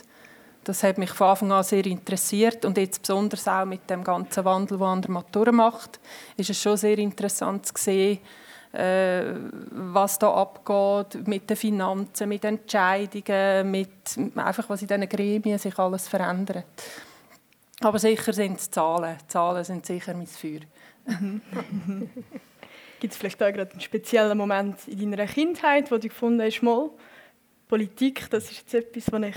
[0.65, 4.47] Das hat mich von Anfang an sehr interessiert und jetzt besonders auch mit dem ganzen
[4.47, 6.01] Wandel, den Andermatt macht,
[6.39, 8.21] ist es schon sehr interessant zu sehen,
[8.77, 15.79] was da abgeht mit den Finanzen, mit Entscheidungen, mit einfach was in diesen Gremien sich
[15.79, 16.65] alles verändert.
[17.81, 19.17] Aber sicher sind es Zahlen.
[19.29, 20.61] Zahlen sind sicher mein Feuer.
[23.01, 26.63] Gibt es vielleicht auch gerade einen speziellen Moment in deiner Kindheit, wo du gefunden hast,
[26.63, 26.91] mal,
[27.69, 29.37] Politik, das ist jetzt etwas, was ich,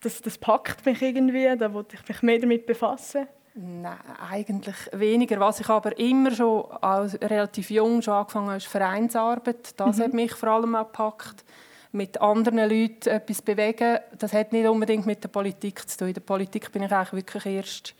[0.00, 3.26] das, das packt mich irgendwie, da wollte ich mich mehr damit befassen?
[3.56, 3.96] Nein,
[4.30, 5.38] eigentlich weniger.
[5.38, 9.78] Was ich aber immer schon als relativ jung schon angefangen habe, ist Vereinsarbeit.
[9.78, 10.02] Das mhm.
[10.02, 11.44] hat mich vor allem auch gepackt.
[11.92, 16.08] Mit anderen Leuten etwas bewegen, das hat nicht unbedingt mit der Politik zu tun.
[16.08, 17.94] In der Politik bin ich eigentlich wirklich erst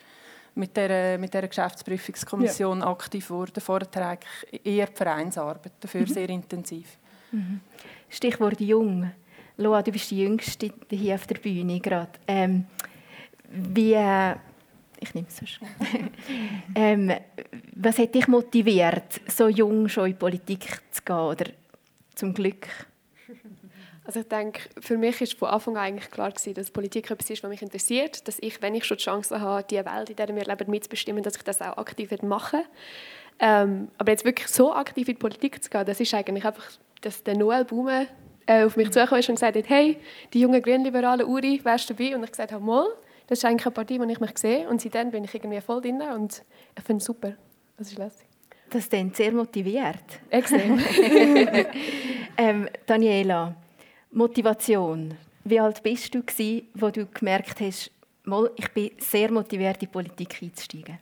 [0.56, 2.86] mit der, mit der Geschäftsprüfungskommission ja.
[2.88, 3.60] aktiv geworden.
[3.60, 6.06] Vorher eigentlich eher die Vereinsarbeit, dafür mhm.
[6.06, 6.98] sehr intensiv.
[7.30, 7.60] Mhm.
[8.08, 9.12] Stichwort jung.
[9.56, 12.10] Loa, du bist die Jüngste hier auf der Bühne gerade.
[12.26, 12.66] Ähm,
[13.48, 14.34] wie äh,
[15.00, 15.68] ich nehme es so schön.
[16.74, 17.12] ähm,
[17.74, 21.46] was hat dich motiviert, so jung schon in die Politik zu gehen oder
[22.14, 22.68] zum Glück?
[24.04, 27.30] Also ich denke, für mich ist von Anfang an eigentlich klar gewesen, dass Politik etwas
[27.30, 30.16] ist, was mich interessiert, dass ich, wenn ich schon die Chance habe, die Welt, in
[30.16, 32.61] der wir leben, mitzubestimmen, dass ich das auch aktiv machen
[33.38, 36.66] ähm, Aber jetzt wirklich so aktiv in die Politik zu gehen, das ist eigentlich einfach,
[37.00, 38.07] dass der Noel Baume
[38.46, 39.98] äh, auf mich zugekommen ist und gesagt hat, hey,
[40.35, 42.14] die jungen Grünliberalen Uri, wärst du dabei?
[42.14, 42.87] Und ich gesagt habe, mal,
[43.26, 44.68] das ist eigentlich eine Partie, wo ich mich sehe.
[44.68, 46.44] Und seitdem bin ich irgendwie voll drin und
[46.76, 47.32] ich finde es super.
[47.76, 48.26] Das ist lässig.
[48.70, 50.20] Das klingt sehr motiviert.
[50.30, 50.78] Extrem.
[52.37, 53.54] ähm, Daniela,
[54.10, 55.16] Motivation.
[55.44, 57.90] Wie alt bist du, gewesen, wo du gemerkt hast,
[58.24, 60.98] mal, ich bin sehr motiviert, in die Politik einzusteigen?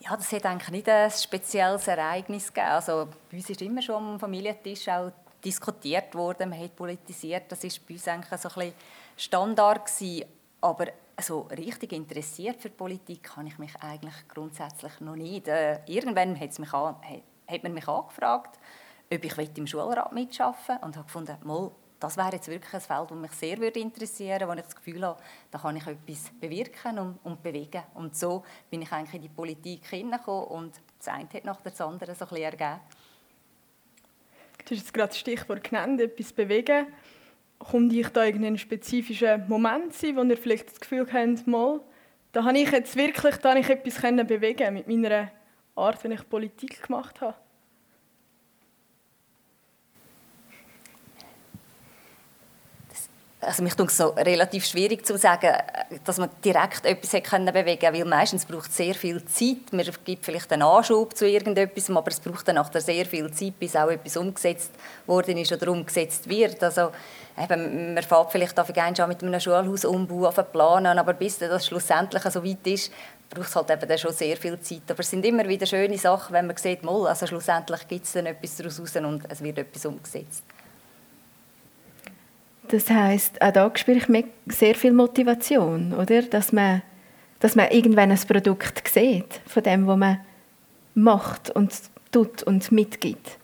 [0.00, 2.72] Ja, das hat eigentlich nicht ein spezielles Ereignis gegeben.
[2.72, 5.12] Also, bei uns ist immer schon am Familientisch auch
[5.44, 7.44] diskutiert worden, man hat politisiert.
[7.48, 8.74] Das war bei uns eigentlich so ein bisschen
[9.16, 10.24] Standard gewesen.
[10.60, 10.86] Aber
[11.22, 15.48] so richtig interessiert für Politik habe ich mich eigentlich grundsätzlich noch nicht.
[15.48, 16.96] Äh, irgendwann hat, mich an,
[17.48, 18.58] hat man mich angefragt,
[19.12, 20.28] ob ich im Schulrat will
[20.82, 24.40] und habe gefunden, mal, das wäre jetzt wirklich ein Feld, das mich sehr würde interessieren
[24.40, 27.82] würde, wo ich das Gefühl habe, da kann ich etwas bewirken und, und bewegen.
[27.94, 31.72] Und so bin ich eigentlich in die Politik hineingekommen und das eine hat nach dem
[31.78, 32.80] anderen so ein bisschen ergeben.
[34.64, 36.86] Du hast jetzt gerade das Stichwort genannt, etwas bewegen
[37.60, 41.80] kommt ich da irgendeinen spezifischen Moment sein, wo ihr vielleicht das Gefühl habt, mal,
[42.32, 45.30] da habe ich jetzt wirklich da ich etwas bewegen mit meiner
[45.76, 47.34] Art, wenn ich Politik gemacht habe?
[53.40, 55.54] also mich es so relativ schwierig zu sagen,
[56.04, 59.72] dass man direkt etwas können bewegen weil meistens braucht es sehr viel Zeit.
[59.72, 63.58] Man gibt vielleicht einen Anschub zu irgendetwas, aber es braucht dann nachher sehr viel Zeit,
[63.58, 64.72] bis auch etwas umgesetzt
[65.06, 66.62] worden ist oder umgesetzt wird.
[66.62, 66.90] Also
[67.40, 71.66] eben, man fährt vielleicht schon mit einem Schulhausumbau auf einen Plan an, aber bis das
[71.66, 72.92] schlussendlich so weit ist,
[73.28, 74.82] braucht es halt eben dann schon sehr viel Zeit.
[74.88, 78.12] Aber es sind immer wieder schöne Sachen, wenn man sieht, mal, also schlussendlich gibt es
[78.12, 80.44] dann etwas daraus und es wird etwas umgesetzt.
[82.68, 86.22] Das heißt, auch da spüre ich sehr viel Motivation, oder?
[86.22, 86.82] Dass man,
[87.40, 90.20] dass man irgendwann ein Produkt sieht von dem, was man
[90.94, 91.72] macht und
[92.12, 93.39] tut und mitgibt.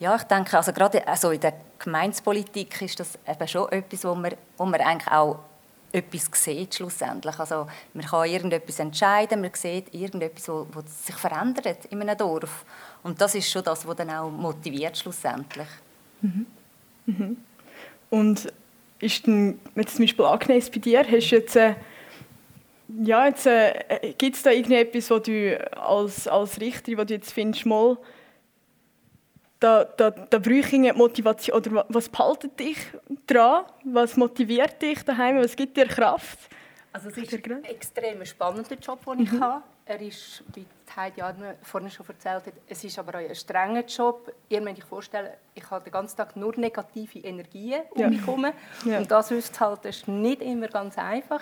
[0.00, 4.14] Ja, ich denke, also gerade also in der Gemeinspolitik ist das eben schon etwas, wo
[4.14, 5.40] man, wo man eigentlich auch
[5.90, 7.38] etwas sieht schlussendlich.
[7.38, 12.64] Also man kann irgendetwas entscheiden, man sieht irgendetwas, wo, sich verändert in einem Dorf.
[13.02, 15.68] Und das ist schon das, was dann auch motiviert schlussendlich.
[16.20, 16.46] Mhm.
[17.06, 17.36] Mhm.
[18.10, 18.52] Und
[19.00, 21.74] ist denn, jetzt zum Beispiel Agnes, bei dir, hast jetzt, äh,
[23.02, 27.32] ja, jetzt, äh, gibt es da irgendetwas, was du als, als Richterin, wo du jetzt
[27.32, 27.96] findest, mal,
[29.60, 31.56] da, da, da brauche ich Motivation.
[31.56, 32.78] Oder was behaltet dich
[33.26, 33.64] dran?
[33.84, 35.38] Was motiviert dich daheim?
[35.38, 36.38] Was gibt dir Kraft?
[36.92, 39.40] Also es ist ein extrem spannender Job, den ich mhm.
[39.40, 39.62] habe.
[39.84, 40.66] Er ist, wie
[40.98, 41.22] Heidi
[41.62, 44.32] vorhin schon erzählt hat, es ist aber auch ein strenger Job.
[44.48, 48.08] Ihr müsst euch vorstellen, ich habe den ganzen Tag nur negative Energien um ja.
[48.08, 48.46] mich herum.
[48.84, 48.98] Ja.
[48.98, 51.40] Und das ist halt das ist nicht immer ganz einfach.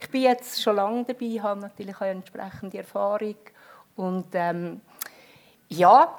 [0.00, 3.36] Ich bin jetzt schon lange dabei, habe natürlich auch eine entsprechende Erfahrung.
[3.96, 4.80] Und ähm,
[5.68, 6.18] ja,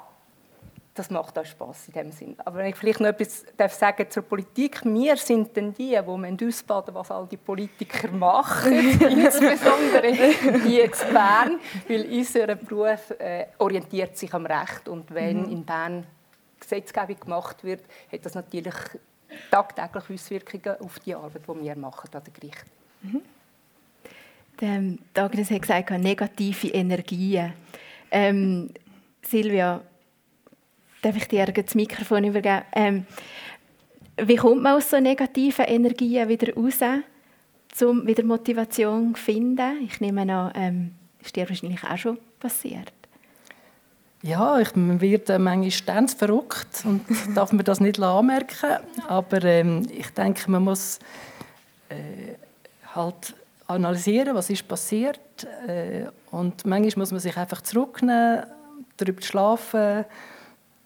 [0.94, 2.36] das macht auch Spaß in dem Sinn.
[2.46, 6.46] Aber wenn ich vielleicht noch etwas darf sagen zur Politik, wir sind dann die, die
[6.48, 10.12] ausbaden was all die Politiker machen, insbesondere
[10.66, 15.52] die in Bern, weil unser Beruf äh, orientiert sich am Recht und wenn mhm.
[15.52, 16.06] in Bern
[16.60, 17.82] Gesetzgebung gemacht wird,
[18.12, 18.76] hat das natürlich
[19.50, 22.70] tagtäglich Auswirkungen auf die Arbeit, die wir machen an den Gerichten.
[23.02, 23.22] Mhm.
[24.62, 27.54] Der Agnes hat gesagt, negative Energien.
[28.12, 28.70] Ähm,
[29.24, 29.82] Silvia,
[31.04, 32.64] darf ich dir das Mikrofon übergeben?
[32.74, 33.06] Ähm,
[34.18, 36.80] wie kommt man aus so negativen Energien wieder raus,
[37.82, 39.84] um wieder Motivation zu finden?
[39.86, 40.92] Ich nehme an, ähm,
[41.22, 42.92] ist dir wahrscheinlich auch schon passiert.
[44.22, 47.02] Ja, ich werde manchmal ständig verrückt und
[47.36, 48.78] darf mir das nicht anmerken.
[49.08, 51.00] Aber ähm, ich denke, man muss
[51.90, 52.36] äh,
[52.96, 53.36] halt
[53.68, 55.20] analysieren, was ist passiert.
[55.68, 58.46] Äh, und manchmal muss man sich einfach zurücknehmen,
[58.96, 60.06] darüber schlafen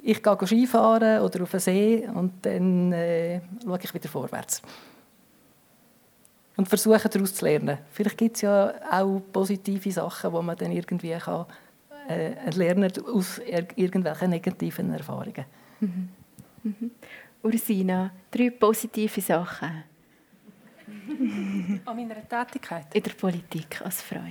[0.08, 4.62] ich gehe Skifahren oder auf den See und dann äh, schaue ich wieder vorwärts.
[6.56, 7.78] Und versuche daraus zu lernen.
[7.92, 11.46] Vielleicht gibt es ja auch positive Sachen, die man dann irgendwie kann,
[12.08, 15.46] äh, lernen aus irgendwelchen negativen Erfahrungen.
[15.82, 16.10] Mhm.
[16.64, 16.92] Mhm.
[17.44, 19.84] Ursina, drei positive Sachen.
[21.86, 22.96] An meiner Tätigkeit?
[22.96, 24.22] In der Politik als Frau.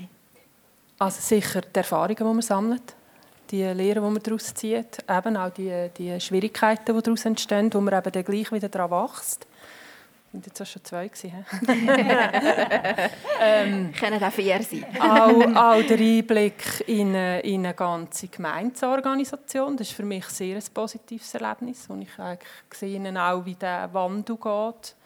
[0.98, 2.95] Also sicher die Erfahrungen, die man sammelt
[3.50, 7.80] die Lehren, die man daraus zieht, eben auch die, die Schwierigkeiten, die daraus entstehen, wo
[7.80, 9.46] man eben dann gleich wieder daran wächst.
[9.46, 11.46] Das sind jetzt auch schon zwei gewesen,
[13.40, 14.84] ähm, Können auch vier sein.
[15.00, 20.56] auch, auch der Einblick in eine, in eine ganze Gemeindeorganisation, das ist für mich sehr
[20.56, 22.10] ein positives Erlebnis, und ich
[22.68, 24.96] gesehen auch, wie der Wandel geht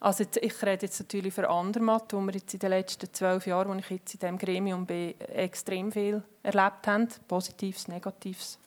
[0.00, 3.46] also jetzt, ich rede jetzt natürlich für Andermatt, wo wir jetzt in den letzten zwölf
[3.46, 7.08] Jahren, wo ich jetzt in diesem Gremium bin, extrem viel erlebt haben.
[7.28, 8.58] Positives, Negatives.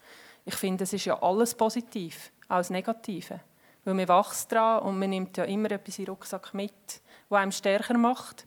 [0.45, 3.39] Ich finde, es ist ja alles positiv, als Negative.
[3.83, 7.41] Weil man wächst daran und man nimmt ja immer etwas in den Rucksack mit, was
[7.41, 8.45] einem stärker macht.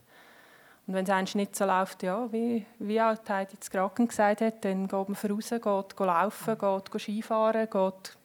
[0.87, 4.39] Und wenn es eigentlich nicht so läuft, ja, wie, wie auch Heidi jetzt gerade gesagt
[4.39, 8.17] hat, dann geht man voraus, geht, geht laufen, geht, geht Skifahren, geht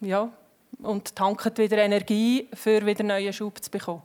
[0.00, 0.30] ja,
[0.82, 4.02] und tanken wieder Energie, für wieder neuen Schub zu bekommen.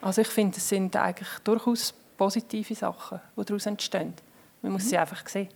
[0.00, 4.14] Also ich finde, es sind eigentlich durchaus positive Sachen, die daraus entstehen.
[4.60, 5.48] Man muss sie einfach sehen.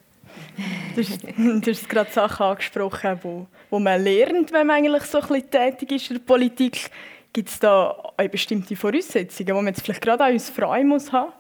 [0.94, 5.20] Du hast, du hast gerade Sachen angesprochen, wo, wo man lernt, wenn man eigentlich so
[5.20, 6.90] ein bisschen tätig ist in der Politik.
[7.32, 7.94] Gibt es da
[8.30, 11.32] bestimmte Voraussetzungen, die man jetzt vielleicht gerade auch uns frei muss haben,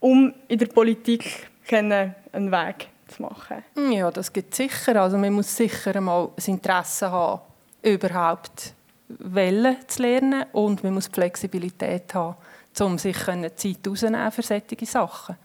[0.00, 3.62] um in der Politik einen Weg zu machen?
[3.92, 5.00] Ja, das gibt es sicher.
[5.00, 7.42] Also man muss sicher einmal das Interesse haben
[7.82, 8.74] überhaupt
[9.08, 12.36] Wellen zu lernen und man muss Flexibilität haben,
[12.80, 15.36] um sich Zeit rauszunehmen für solche Sachen.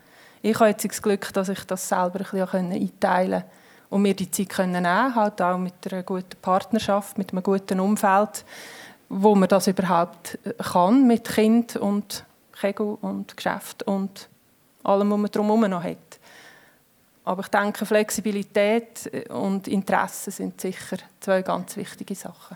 [0.41, 3.45] Ich habe jetzt das Glück, dass ich das selber ein bisschen einteilen konnte
[3.89, 7.79] und mir die Zeit nehmen konnte, halt auch mit einer guten Partnerschaft, mit einem guten
[7.79, 8.45] Umfeld,
[9.09, 12.25] wo man das überhaupt äh, kann, mit Kind und
[12.59, 14.29] Kegel und Geschäft und
[14.83, 15.97] allem, was man drumherum noch hat.
[17.25, 22.55] Aber ich denke, Flexibilität und Interesse sind sicher zwei ganz wichtige Sachen.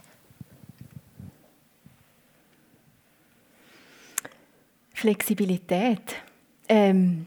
[4.93, 6.15] Flexibilität.
[6.67, 7.26] Ähm,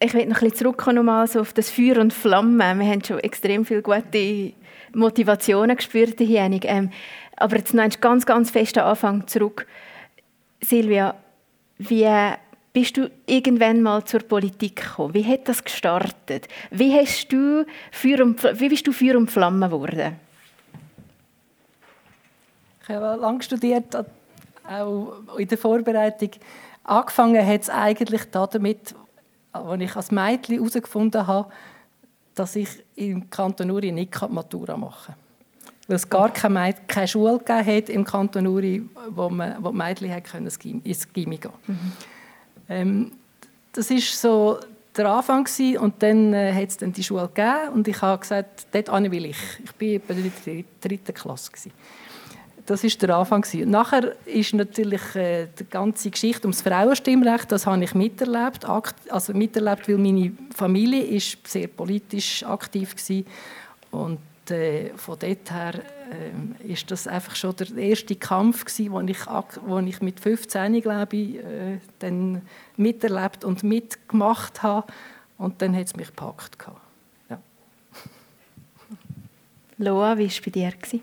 [0.00, 2.80] ich will noch ein bisschen zurückkommen auf das Feuer und Flammen.
[2.80, 4.52] Wir haben schon extrem viele gute
[4.94, 6.20] Motivationen gespürt.
[6.20, 6.90] Ähm,
[7.36, 9.66] aber jetzt noch ganz, ganz fest am Anfang zurück.
[10.60, 11.14] Silvia,
[11.78, 12.08] wie
[12.72, 15.14] bist du irgendwann mal zur Politik gekommen?
[15.14, 16.48] Wie hat das gestartet?
[16.70, 20.16] Wie, hast du Feuer und, wie bist du Feuer und Flamme geworden?
[22.82, 23.94] Ich habe lange studiert,
[24.66, 26.30] auch in der Vorbereitung.
[26.84, 28.94] Angefangen hat es eigentlich damit,
[29.52, 31.50] als ich als Mädchen herausgefunden habe,
[32.34, 35.22] dass ich im Kanton Uri nicht Matura machen kann.
[35.86, 40.46] Weil es gar keine, keine Schule hat im Kanton Uri, wo, man, wo die Mädchen
[40.46, 40.58] ins
[41.12, 41.72] Gimmi gehen konnten.
[41.72, 41.92] Mhm.
[42.72, 43.12] Ähm,
[43.72, 44.58] das ist so
[44.96, 48.20] der Anfang gewesen, und dann äh, hat es dann die Schule gegeben und ich habe
[48.20, 49.36] gesagt, dort will ich.
[49.80, 51.50] Ich war in der dritten Klasse.
[51.50, 51.72] Gewesen.
[52.66, 53.42] Das ist der Anfang.
[53.42, 53.70] Gewesen.
[53.70, 58.66] Nachher ist natürlich äh, die ganze Geschichte ums Frauenstimmrecht, das habe ich miterlebt.
[59.08, 64.02] Also miterlebt, weil meine Familie ist sehr politisch aktiv war.
[64.02, 65.74] Und äh, von dort her
[66.12, 70.80] äh, ist das einfach schon der erste Kampf gewesen, den ich, wo ich mit 15,
[70.80, 72.42] glaube ich, äh, dann
[72.76, 74.92] miterlebt und mitgemacht habe.
[75.38, 76.56] Und dann hat es mich gepackt.
[77.28, 77.38] Ja.
[79.78, 80.70] Loa, wie war es bei dir?
[80.70, 81.02] Gewesen?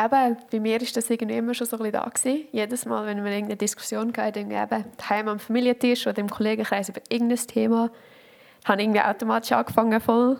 [0.00, 2.08] Eben, bei mir war das irgendwie immer schon so ein bisschen da.
[2.08, 2.44] Gewesen.
[2.52, 6.88] Jedes Mal, wenn wir irgendeine Diskussion hatten, irgendwie eben daheim am Familientisch oder im Kollegenkreis
[6.88, 7.90] über irgendein Thema,
[8.64, 10.38] habe ich irgendwie automatisch angefangen, voll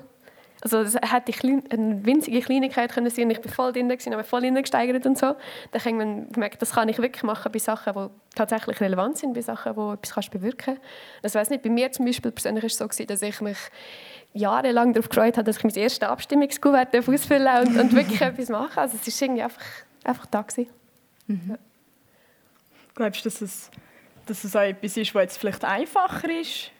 [0.60, 1.32] also es hätte
[1.70, 5.36] eine winzige Kleinigkeit können sein ich war voll drin, aber voll gesteigert und so.
[5.70, 9.34] Dann habe ich gemerkt, das kann ich wirklich machen bei Sachen, die tatsächlich relevant sind,
[9.34, 10.82] bei Sachen, die etwas kannst bewirken kannst.
[11.22, 13.58] Also, weiß nicht, bei mir zum Beispiel persönlich war es so, dass ich mich
[14.32, 18.78] jahrelang darauf gefreut habe, dass ich mein erstes Abstimmungskuvert ausfüllen und, und wirklich etwas machen
[18.78, 19.62] Also es war irgendwie einfach,
[20.04, 20.44] einfach da.
[21.26, 21.40] Mhm.
[21.50, 21.58] Ja.
[22.94, 23.70] Glaubst du, dass es,
[24.26, 26.72] dass es auch etwas ist, was jetzt vielleicht einfacher ist,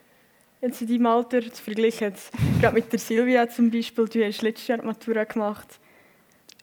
[0.61, 2.15] jetzt in deinem Alter zu vergleichen?
[2.61, 5.79] Gerade mit der Silvia zum Beispiel, du hast letztes Jahr die Matura gemacht.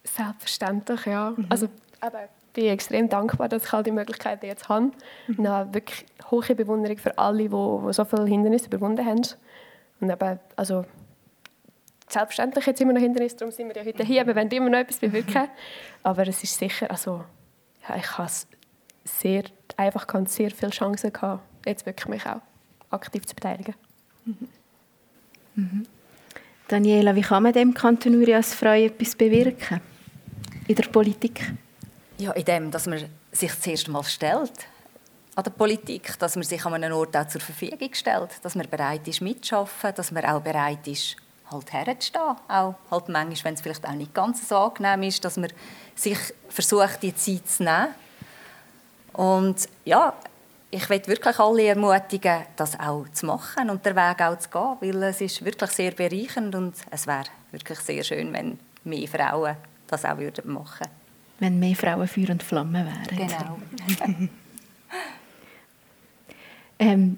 [0.04, 1.34] Selbstverständlich, ja.
[1.36, 1.46] Mhm.
[1.50, 1.68] Also,
[2.00, 4.92] aber ich bin extrem dankbar, dass ich all die Möglichkeiten jetzt habe.
[5.28, 5.40] Mhm.
[5.40, 9.22] Und habe wirklich hohe Bewunderung für alle, die, die so viele Hindernisse überwunden haben.
[10.00, 10.86] Und eben, also,
[12.10, 14.80] selbstverständlich jetzt immer noch Hindernisse, darum sind wir ja heute hier, wir wollen immer noch
[14.80, 15.48] etwas bewirken.
[16.04, 17.24] Aber es ist sicher, also,
[17.88, 18.32] ja, ich habe
[19.04, 19.44] sehr
[19.78, 22.42] einfach gehabt, sehr viele Chancen gehabt, jetzt wirklich mich auch
[22.90, 23.76] aktiv zu beteiligen.
[24.26, 25.86] Mhm.
[26.68, 29.80] Daniela, wie kann man dem Kanton Uri als Frau etwas bewirken
[30.68, 31.54] in der Politik?
[32.18, 34.68] Ja, indem, dass man sich zuerst mal stellt
[35.36, 38.70] an der Politik, dass man sich an einem Ort auch zur Verfügung stellt, dass man
[38.70, 41.18] bereit ist mitzuschaffen, dass man auch bereit ist,
[41.52, 42.36] halt herzustehen.
[42.48, 45.52] Auch halt manchmal, wenn es vielleicht auch nicht ganz so angenehm ist, dass man
[45.94, 46.18] sich
[46.50, 47.88] versucht, die Zeit zu nehmen.
[49.14, 50.14] Und ja,
[50.76, 54.76] ich will wirklich alle ermutigen, das auch zu machen und den Weg auch zu gehen,
[54.82, 59.56] weil es ist wirklich sehr bereichernd und es wäre wirklich sehr schön, wenn mehr Frauen
[59.88, 60.90] das auch machen würden
[61.40, 63.18] Wenn mehr Frauen Feuer und Flamme wären.
[63.18, 63.58] Genau.
[66.80, 67.18] ähm.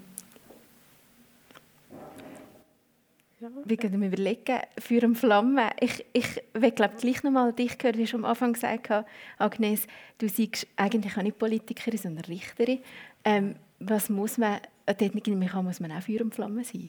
[3.64, 5.70] Wir können überlegen, für eine Flamme.
[5.80, 9.06] Ich, ich will glaube gleich noch mal dich hören, wie du am Anfang gesagt hast,
[9.38, 9.86] Agnes,
[10.18, 12.80] du siehst eigentlich auch nicht Politikerin, sondern Richterin.
[13.28, 16.88] Ähm, was muss man, dort muss man auch für eine Flamme sein?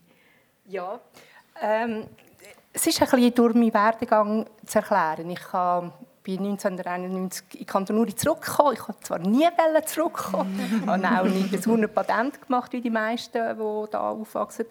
[0.65, 0.99] Ja,
[1.61, 2.05] ähm,
[2.71, 5.29] es ist ein bisschen durch meinen Werdegang zu erklären.
[5.29, 5.91] Ich habe
[6.23, 8.73] bin 1991 in Kanton Uri zurückgekommen.
[8.73, 9.47] Ich wollte zwar nie
[9.85, 14.65] zurückkommen, habe auch nicht das 100 Patent gemacht, wie die meisten, die hier aufwachsen.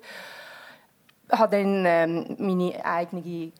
[1.30, 3.52] Ich habe dann ähm, meine eigene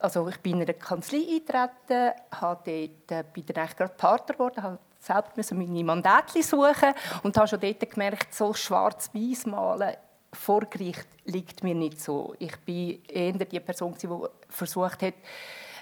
[0.00, 4.62] also ich bin in eine Kanzlei eingetreten, habe dort, äh, bin dann gerade Partner geworden,
[4.62, 9.96] habe selbst meine Mandate suchen und habe schon dort gemerkt, so schwarz-weiß malen
[10.32, 12.34] vor Gericht liegt mir nicht so.
[12.38, 14.08] Ich bin eher die Person, die
[14.48, 15.14] versucht hat,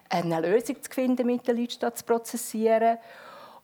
[0.09, 2.99] eine Lösung zu finden, mit den Leuten zu prozessieren.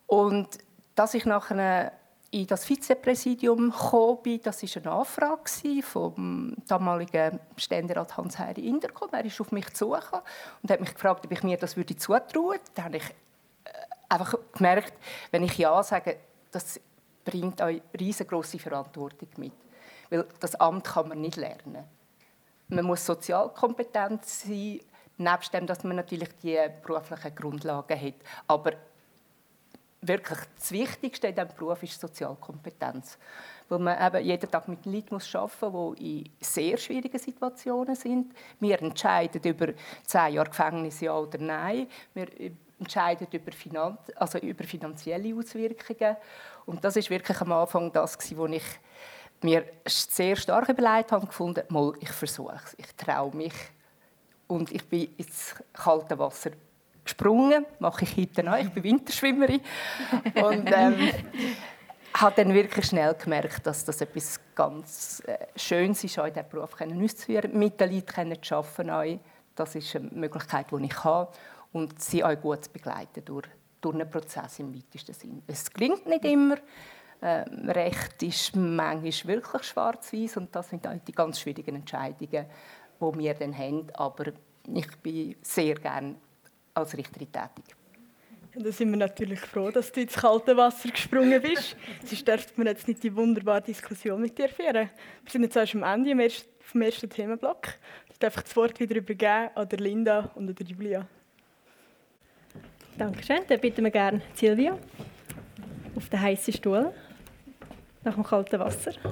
[0.06, 0.58] Und
[0.94, 1.92] dass ich nachher
[2.30, 9.10] in das Vizepräsidium gekommen bin, das war eine Anfrage vom damaligen Ständerat Hans-Heiri Inderkomm.
[9.12, 10.24] Er ist auf mich zugekommen
[10.62, 12.60] und hat mich gefragt, ob ich mir das zutrauen würde.
[12.74, 13.04] Da habe ich
[14.08, 14.94] einfach gemerkt,
[15.30, 16.18] wenn ich Ja sage,
[16.50, 16.80] das
[17.24, 19.52] bringt euch riesengroße Verantwortung mit.
[20.10, 21.84] Weil das Amt kann man nicht lernen.
[22.68, 24.80] Man muss sozialkompetent sein,
[25.18, 28.14] nebst dem, dass man natürlich die beruflichen Grundlagen hat.
[28.46, 28.72] Aber
[30.00, 33.18] wirklich das Wichtigste in diesem Beruf ist Sozialkompetenz.
[33.68, 37.96] Weil man eben jeden Tag mit Leuten muss arbeiten muss, die in sehr schwierigen Situationen
[37.96, 38.32] sind.
[38.60, 39.68] Wir entscheiden über
[40.04, 41.88] zehn Jahre Gefängnis, ja oder nein.
[42.14, 42.28] Wir
[42.78, 46.16] entscheiden über, Finan also über finanzielle Auswirkungen.
[46.66, 48.64] Und das ist wirklich am Anfang das, was ich
[49.42, 53.54] mir sehr stark überlegt habe und gefunden, mal, ich versuche es, ich traue mich.
[54.48, 56.50] Und ich bin ins kalte Wasser
[57.04, 59.60] gesprungen, mache ich heute noch, ich bin Winterschwimmerin.
[60.34, 61.10] Und ähm,
[62.14, 66.48] habe dann wirklich schnell gemerkt, dass das etwas ganz äh, Schönes ist, auch in diesem
[66.48, 69.20] Beruf auszuführen, mit den Leuten zu arbeiten.
[69.54, 71.30] Das ist eine Möglichkeit, die ich habe
[71.76, 73.46] und sie auch gut begleiten durch,
[73.82, 75.42] durch einen Prozess im weitesten Sinn.
[75.46, 76.56] Es gelingt nicht immer.
[77.20, 82.46] Ähm, Recht ist manchmal wirklich schwarz-weiß und das sind auch die ganz schwierigen Entscheidungen,
[83.00, 83.86] die wir dann haben.
[83.94, 84.32] Aber
[84.72, 86.16] ich bin sehr gerne
[86.72, 87.76] als Richterin tätig.
[88.54, 91.76] Da sind wir natürlich froh, dass du ins kalte Wasser gesprungen bist.
[92.06, 94.88] Sonst dürften wir jetzt nicht die wunderbare Diskussion mit dir führen.
[95.24, 97.68] Wir sind jetzt erst am Ende vom ersten Themenblock.
[98.10, 101.06] Ich darf das Wort wieder übergeben an Linda und an Julia.
[102.98, 103.40] Dankeschön.
[103.46, 104.78] Dann bitten wir gerne Silvia
[105.94, 106.94] auf den heißen Stuhl
[108.04, 108.92] nach dem kalten Wasser.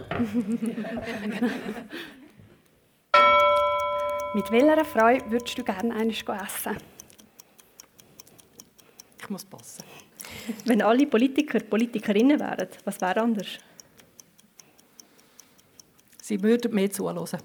[4.35, 6.77] Mit welcher Frau würdest du gerne eines essen?
[9.21, 9.85] Ich muss passen.
[10.65, 13.59] Wenn alle Politiker Politikerinnen wären, was wäre anders?
[16.23, 17.39] Sie würden mehr zuhören.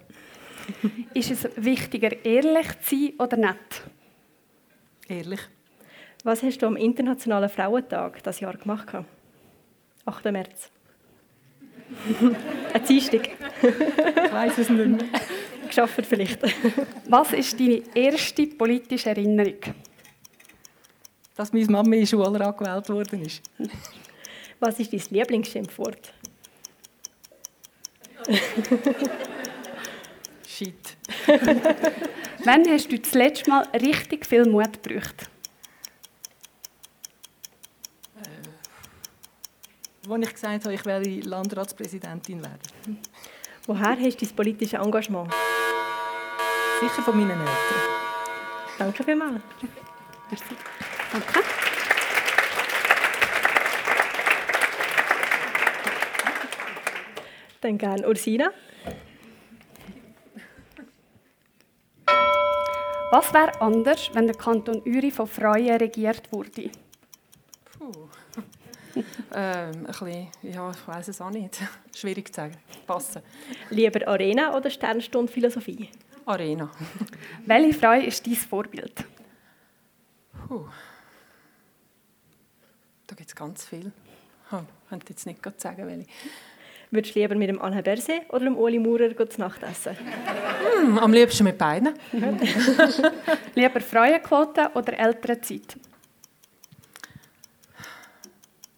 [1.13, 3.83] Ist es wichtiger, ehrlich zu sein oder nicht?
[5.07, 5.41] Ehrlich.
[6.23, 8.87] Was hast du am Internationalen Frauentag das Jahr gemacht?
[10.05, 10.25] 8.
[10.25, 10.69] März.
[12.73, 13.29] Ein Dienstag.
[13.61, 14.99] ich weiß es nicht mehr.
[15.67, 16.39] Geschafft vielleicht.
[17.07, 19.59] Was ist deine erste politische Erinnerung?
[21.35, 23.41] Dass meine Mama in Schulrat gewählt worden ist.
[24.59, 26.13] Was ist dein Lieblingsschimpfwort?
[30.45, 30.97] Shit.
[32.43, 35.29] Wann hast du das letzte Mal richtig viel Mut gebraucht?
[40.07, 43.01] Als ich gesagt habe, ich werde Landratspräsidentin werden.
[43.65, 45.33] Woher hast du dein politisches Engagement?
[46.79, 47.55] Sicher von meinen Eltern.
[48.77, 49.41] Danke vielmals.
[51.11, 51.39] Danke.
[57.61, 58.51] Dann gerne Ursina.
[63.11, 66.69] Was wäre anders, wenn der Kanton Uri von Frauen regiert wurde?
[67.77, 68.07] Puh.
[69.33, 71.59] ähm, ein bisschen, ja, ich weiß es auch nicht.
[71.95, 72.55] Schwierig zu sagen.
[72.87, 73.21] Passen.
[73.69, 75.89] Lieber Arena oder Sternstunde Philosophie?
[76.25, 76.69] Arena.
[77.45, 79.03] Welche Frau ist dein Vorbild?
[80.47, 80.65] Puh.
[83.07, 83.91] Da gibt es ganz viel.
[84.51, 86.05] Oh, ich könnte jetzt nicht sagen, welche.
[86.91, 89.95] Würdest du lieber mit dem Anne Berset oder dem Uli Maurer zu Nacht essen?
[90.75, 91.93] Hm, am liebsten mit beiden.
[93.55, 95.77] lieber Frauenquote oder ältere Zeit?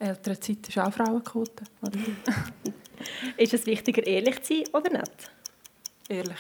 [0.01, 1.63] Ältere Zeit ist auch Frauenquote.
[3.37, 5.31] ist es wichtiger, ehrlich zu sein oder nicht?
[6.09, 6.39] Ehrlich.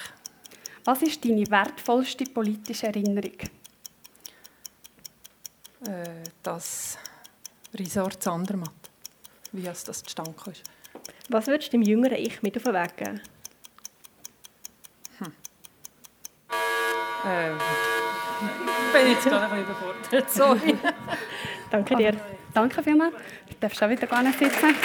[0.83, 3.37] Was ist deine wertvollste politische Erinnerung?
[5.85, 6.97] Äh, das
[7.75, 8.71] Resort Zandermatt.
[9.51, 10.63] Wie es das zustande ist.
[11.29, 13.21] Was würdest du dem jüngeren Ich mit auf den Weg geben?
[15.19, 15.33] Hm.
[17.25, 17.51] Äh,
[18.91, 20.31] bin jetzt gerade ein bisschen überfordert.
[20.31, 20.77] Sorry.
[21.71, 22.13] Danke dir.
[22.53, 23.13] Danke vielmals.
[23.47, 24.75] Du darfst auch wieder gerne sitzen.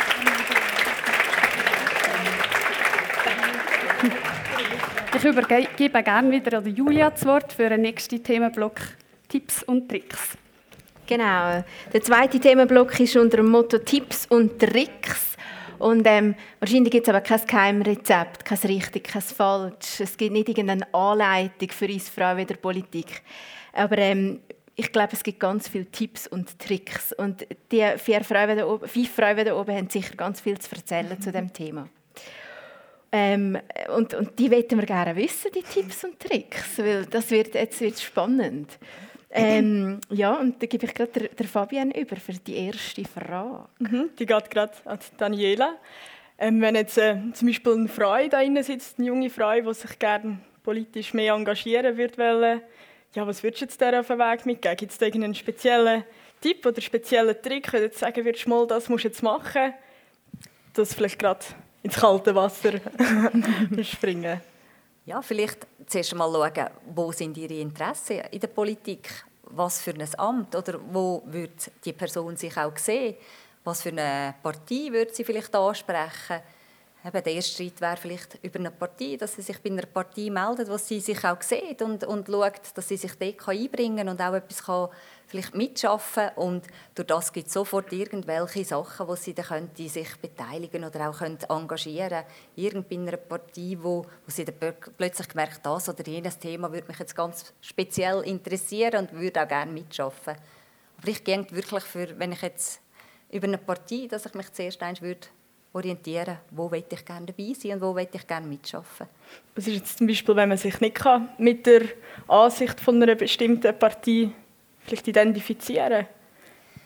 [5.17, 8.81] Ich übergebe gerne wieder an Julia das Wort für den nächsten Themenblock
[9.29, 10.37] Tipps und Tricks.
[11.07, 11.65] Genau.
[11.93, 15.37] Der zweite Themenblock ist unter dem Motto Tipps und Tricks.
[15.79, 20.01] Und ähm, wahrscheinlich gibt es aber kein Geheimrezept, kein richtig, kein falsch.
[20.01, 23.23] Es gibt nicht irgendeine Anleitung für uns Frauen in der Politik.
[23.73, 24.41] Aber ähm,
[24.77, 27.13] ich glaube, es gibt ganz viele Tipps und Tricks.
[27.15, 30.77] Und die vier Frauen da oben, fünf Frauen da oben haben sicher ganz viel zu
[30.77, 31.89] erzählen zu dem Thema.
[33.11, 33.59] Ähm,
[33.97, 37.81] und, und die wollten wir gerne wissen, die Tipps und Tricks, weil das wird, jetzt
[37.81, 38.79] wird spannend.
[39.31, 43.67] Ähm, ja, und da gebe ich gerade der, der Fabian über für die erste Frage.
[43.79, 45.77] Mhm, die geht gerade an Daniela.
[46.39, 49.75] Ähm, wenn jetzt äh, zum Beispiel eine Frau da drin sitzt, eine junge Frau, die
[49.75, 52.63] sich gerne politisch mehr engagieren würde,
[53.17, 54.77] ja, was würdest du jetzt der auf den Weg mitgeben?
[54.77, 56.05] Gibt es da irgendeinen speziellen
[56.41, 59.73] Tipp oder speziellen Trick, wenn du jetzt sagen würdest, mal, das musst du jetzt machen,
[60.75, 61.41] dass vielleicht gerade
[61.83, 62.75] ins kalte Wasser
[63.83, 64.43] springen?
[65.07, 69.25] Ja, vielleicht zuerst einmal schauen, wo sind ihre Interessen in der Politik?
[69.45, 73.17] Was für ein Amt oder wo wird die Person sich auch sehen?
[73.65, 76.43] Was für eine Partei würde sie vielleicht ansprechen?
[77.07, 80.29] Eben, der erste Schritt wäre vielleicht über eine Partei, dass sie sich bei einer Partei
[80.29, 84.09] meldet, was sie sich auch sieht und, und schaut, dass sie sich dort einbringen kann
[84.09, 84.89] und auch etwas kann
[85.29, 90.17] vielleicht mitschaffen und durch das gibt es sofort irgendwelche Sachen, wo sie dann könnte sich
[90.17, 92.25] beteiligen oder auch können engagieren
[92.57, 96.89] irgendwie in einer Partei, wo, wo sie dann plötzlich gemerkt das oder jenes Thema würde
[96.89, 100.35] mich jetzt ganz speziell interessieren und würde auch gerne mitschaffen.
[100.99, 102.81] Aber ich gehe wirklich für, wenn ich jetzt
[103.31, 105.29] über eine Partei, dass ich mich zuerst eins würde
[105.77, 109.07] orientieren, wo will ich gerne dabei sein und wo will ich gerne mitschaffen.
[109.55, 111.83] Was ist jetzt zum Beispiel, wenn man sich nicht kann, mit der
[112.27, 114.31] Ansicht von einer bestimmten Partei
[114.81, 116.07] vielleicht identifizieren?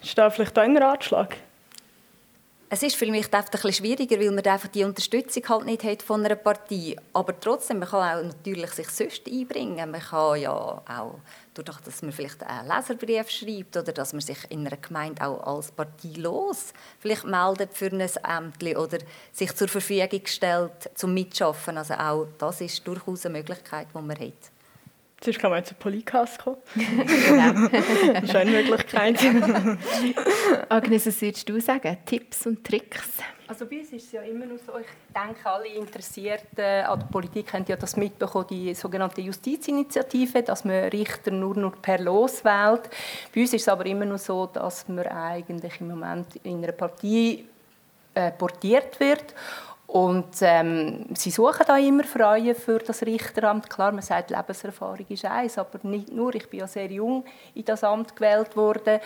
[0.02, 1.36] Ist da vielleicht ein Ratschlag?
[2.72, 6.24] Es ist vielleicht einfach ein schwieriger, weil man einfach die Unterstützung halt nicht hat von
[6.24, 6.94] einer Partei.
[7.12, 9.90] Aber trotzdem, man kann auch natürlich sich sonst einbringen.
[9.90, 11.18] Man kann ja auch,
[11.52, 15.56] dadurch, dass man vielleicht einen Leserbrief schreibt oder dass man sich in einer Gemeinde auch
[15.56, 18.98] als Partei los vielleicht meldet für ein Amt oder
[19.32, 21.76] sich zur Verfügung stellt zum Mitschaffen.
[21.76, 24.52] Also auch das ist durchaus eine Möglichkeit, die man hat.
[25.20, 26.56] Zuerst kann man zu Polycast kommen.
[26.74, 27.68] genau.
[27.68, 29.18] das ist eine Möglichkeit.
[30.70, 31.98] Agnes, was würdest du sagen?
[32.06, 33.18] Tipps und Tricks?
[33.46, 37.06] Also bei uns ist es ja immer noch so, ich denke, alle Interessierten an der
[37.06, 42.42] Politik haben ja das mitbekommen, die sogenannte Justizinitiative, dass man Richter nur noch per Los
[42.44, 42.88] wählt.
[43.34, 46.72] Bei uns ist es aber immer noch so, dass man eigentlich im Moment in einer
[46.72, 47.44] Partei
[48.14, 49.34] äh, portiert wird
[49.92, 53.68] und ähm, sie suchen da immer Freunde für das Richteramt.
[53.68, 56.32] Klar, man sagt, Lebenserfahrung ist eins, aber nicht nur.
[56.36, 57.24] Ich bin ja sehr jung
[57.56, 59.00] in das Amt gewählt worden.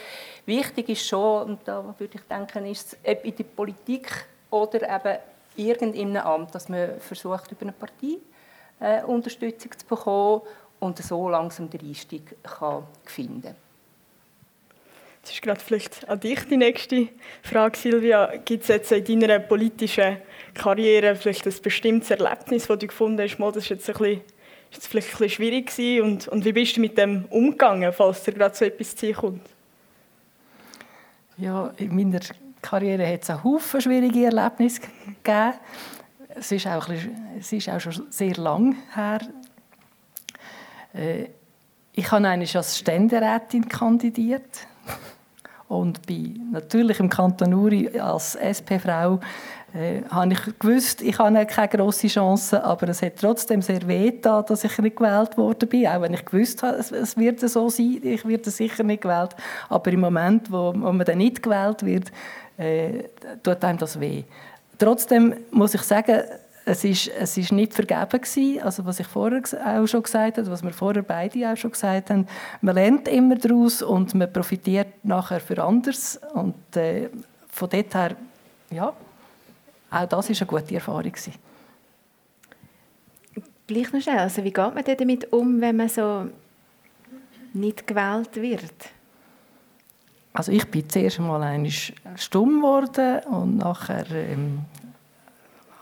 [0.45, 5.18] Wichtig ist schon, und da würde ich denken, ist es in der Politik oder eben
[5.57, 8.18] irgendeinem Amt, dass man versucht, über eine Partei
[8.78, 10.43] äh, Unterstützung zu bekommen
[10.80, 13.57] und so langsam den Einstieg kann finden
[15.22, 17.09] Das ist gerade vielleicht an dich die nächste
[17.43, 18.37] Frage, Silvia.
[18.45, 20.18] Gibt es jetzt in deiner politischen
[20.55, 24.21] Karriere vielleicht ein bestimmtes Erlebnis, das du gefunden hast, das ist jetzt, ein bisschen,
[24.71, 28.23] ist vielleicht ein bisschen schwierig gewesen und, und wie bist du mit dem umgegangen, falls
[28.23, 29.43] dir gerade so etwas zu kommt?
[31.37, 32.21] Ja, in meiner
[32.63, 35.55] Karriere hat es einen Haufen schwierige Erlebnisse gegeben.
[36.37, 39.21] Es ist auch, bisschen, es ist auch schon sehr lang her.
[40.95, 41.27] Äh,
[41.93, 44.67] ich habe als Ständerätin kandidiert
[45.69, 49.21] und bin natürlich im Kanton Uri als SP-Frau
[49.75, 54.12] äh, habe ich gewusst, ich habe keine grosse Chance, aber es hat trotzdem sehr weh
[54.12, 57.68] getan, dass ich nicht gewählt worden bin, auch wenn ich gewusst habe, es, wird so
[57.68, 59.35] sein, ich werde sicher nicht gewählt,
[59.68, 62.12] aber im Moment, wo, wo man dann nicht gewählt wird,
[62.57, 63.05] äh,
[63.43, 64.22] tut einem das weh.
[64.79, 66.22] Trotzdem muss ich sagen,
[66.64, 68.62] es ist, es ist nicht vergeben gewesen.
[68.62, 72.11] Also was ich vorher auch schon gesagt habe, was wir vorher beide auch schon gesagt
[72.11, 72.27] haben,
[72.62, 77.11] man lernt immer daraus und man profitiert nachher für anders und äh,
[77.49, 78.16] von dort her,
[78.70, 78.95] ja,
[79.95, 81.13] auch das war eine gute Erfahrung.
[83.67, 86.29] Gleich noch schnell, also wie geht man damit um, wenn man so
[87.55, 88.75] nicht gewählt wird?
[90.33, 91.65] Also ich bin zuerst einmal
[92.17, 94.65] stumm geworden und nachher ähm,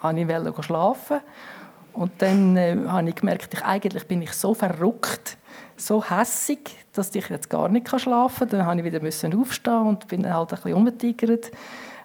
[0.03, 1.21] wollte ich schlafen.
[1.95, 5.37] Und dann äh, habe ich gemerkt, ich, eigentlich bin ich so verrückt,
[5.77, 8.59] so hässig, dass ich jetzt gar nicht schlafen kann.
[8.59, 11.51] Dann musste ich wieder aufstehen und bin halt ein bisschen umgetigert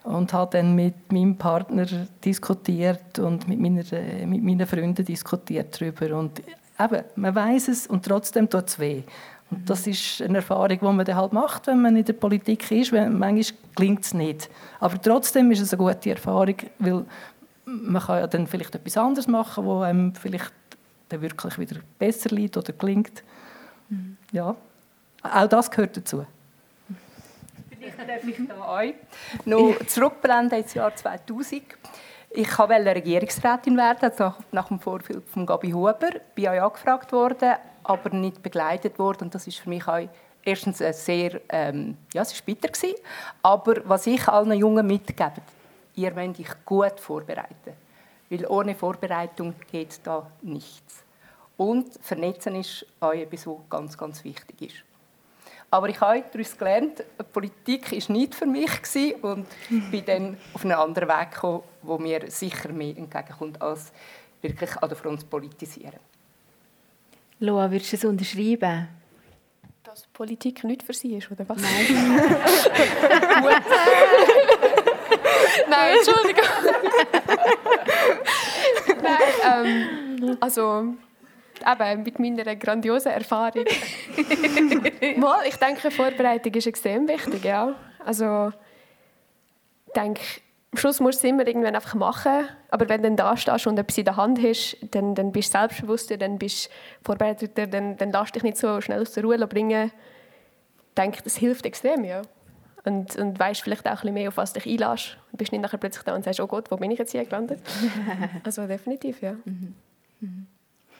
[0.07, 1.85] und habe dann mit meinem Partner
[2.23, 6.17] diskutiert und mit, meiner, äh, mit meinen Freunden diskutiert darüber.
[6.17, 6.41] Und
[6.79, 9.03] eben, man weiß es und trotzdem tut es weh.
[9.49, 12.69] Und das ist eine Erfahrung, die man dann halt macht, wenn man in der Politik
[12.71, 12.91] ist.
[12.91, 13.43] Manchmal
[13.75, 14.49] klingt es nicht.
[14.79, 17.05] Aber trotzdem ist es eine gute Erfahrung, weil
[17.65, 20.53] man kann ja dann vielleicht etwas anderes machen, wo einem vielleicht
[21.09, 23.23] dann wirklich wieder besser liegt oder klingt.
[23.89, 24.17] Mhm.
[24.31, 24.55] Ja,
[25.23, 26.25] auch das gehört dazu.
[27.97, 28.93] Darf ich da euch
[29.45, 31.63] noch zurückblenden ins Jahr 2000.
[32.29, 36.09] Ich wollte Regierungsrätin werden, also nach dem Vorbild von Gabi Huber.
[36.13, 39.23] Ich bin auch angefragt worden, aber nicht begleitet worden.
[39.23, 40.07] Und das ist für mich auch
[40.43, 42.99] erstens sehr, ähm, ja, es war bitter gewesen.
[43.41, 45.41] Aber was ich allen Jungen mitgebe,
[45.95, 47.73] ihr wollt euch gut vorbereiten.
[48.29, 51.03] Weil ohne Vorbereitung geht da nichts.
[51.55, 54.86] Und Vernetzen ist auch etwas, was ganz, ganz wichtig ist.
[55.69, 57.03] Aber ich habe daraus gelernt,
[57.33, 58.71] Politik war nicht für mich
[59.21, 59.45] und
[59.91, 63.91] bin dann auf einen anderen Weg gekommen, der mir sicher mehr entgegenkommt, als
[64.41, 65.99] wirklich an der Front zu politisieren.
[67.39, 68.87] Loa, würdest du es unterschreiben?
[69.83, 71.57] Dass Politik nicht für sie ist, oder was?
[71.57, 72.35] Nein.
[75.69, 76.45] Nein, Entschuldigung.
[79.03, 80.95] Nein, ähm, also
[81.67, 83.65] eben mit meiner grandiosen Erfahrung.
[85.17, 87.75] Mal, ich denke, Vorbereitung ist extrem wichtig, ja.
[88.05, 88.51] Also,
[89.87, 90.21] ich denke,
[90.71, 92.47] am Schluss musst du es immer irgendwann einfach machen.
[92.69, 95.53] Aber wenn du dann da stehst und etwas in der Hand hast, dann, dann bist
[95.53, 96.71] du selbstbewusster, dann bist du
[97.03, 99.91] vorbereiteter, dann, dann lässt dich nicht so schnell aus der Ruhe bringen.
[100.89, 102.21] Ich denke, das hilft extrem, ja.
[102.83, 105.17] Und, und weißt vielleicht auch ein bisschen mehr, auf was dich einlässt.
[105.31, 107.25] Du bist nicht nachher plötzlich da und sagst, oh Gott, wo bin ich jetzt hier
[107.25, 107.59] gelandet?
[108.43, 109.33] also definitiv, ja.
[109.43, 109.75] Mhm.
[110.21, 110.47] Mhm.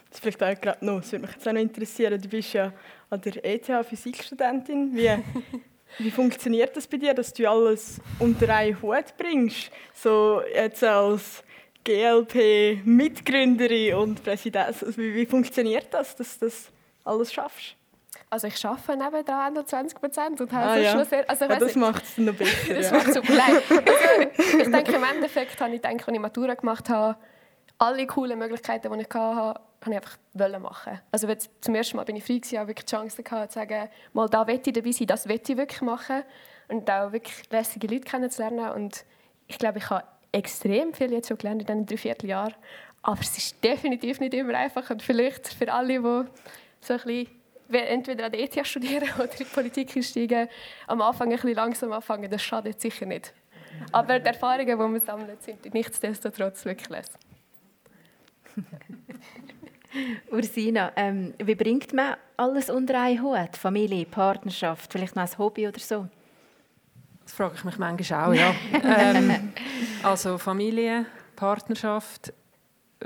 [0.10, 2.22] Das vielleicht auch gerade noch, das würde mich jetzt auch noch interessieren.
[2.22, 2.72] Du bist ja
[3.10, 4.96] an der ETH Physikstudentin.
[4.96, 5.10] Wie,
[6.00, 9.72] wie funktioniert das bei dir, dass du alles unter einen Hut bringst?
[9.94, 11.44] So jetzt als
[11.84, 14.88] GLP-Mitgründerin und Präsidentin.
[14.88, 16.72] Also wie, wie funktioniert das, dass du das
[17.04, 17.76] alles schaffst?
[18.30, 20.92] Also ich arbeite nebenan noch 20 Prozent und habe ah, ja.
[20.92, 21.30] schon sehr...
[21.30, 22.74] Also, ja, das macht es noch besser.
[22.74, 22.98] das ja.
[22.98, 23.64] macht super leid.
[23.70, 27.18] Also, ich denke, im Endeffekt habe ich, denke, als ich Matura gemacht habe,
[27.78, 31.00] alle coolen Möglichkeiten, die ich hatte, habe ich einfach machen.
[31.12, 33.60] Also jetzt, zum ersten Mal bin ich frei gewesen, habe wirklich die Chance gehabt, zu
[33.60, 36.24] sagen, mal da will ich dabei sein, das will ich wirklich machen.
[36.70, 38.72] Und auch wirklich lässige Leute kennenzulernen.
[38.72, 39.06] Und
[39.48, 42.56] ich glaube, ich habe extrem viel jetzt schon gelernt in diesen drei Vierteljahren,
[43.02, 44.90] aber es ist definitiv nicht immer einfach.
[44.90, 46.30] Und vielleicht für alle, die
[46.82, 47.28] so ein bisschen
[47.70, 50.50] entweder an der ETH studieren oder in die Politik einsteigen,
[50.88, 53.34] am Anfang ein bisschen langsam anfangen, das schadet sicher nicht.
[53.92, 56.90] Aber die Erfahrungen, die man sammelt, sind nichtsdestotrotz wirklich
[60.32, 63.56] Ursina, ähm, wie bringt man alles unter einen Hut?
[63.58, 66.08] Familie, Partnerschaft, vielleicht noch ein Hobby oder so?
[67.24, 68.54] Das frage ich mich manchmal auch, ja.
[68.84, 69.54] ähm,
[70.04, 71.06] also Familie,
[71.36, 72.34] Partnerschaft,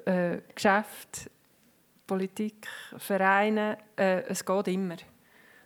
[0.06, 1.30] äh, Geschäft,
[2.06, 4.98] Politik, Vereine, äh, es geht immer.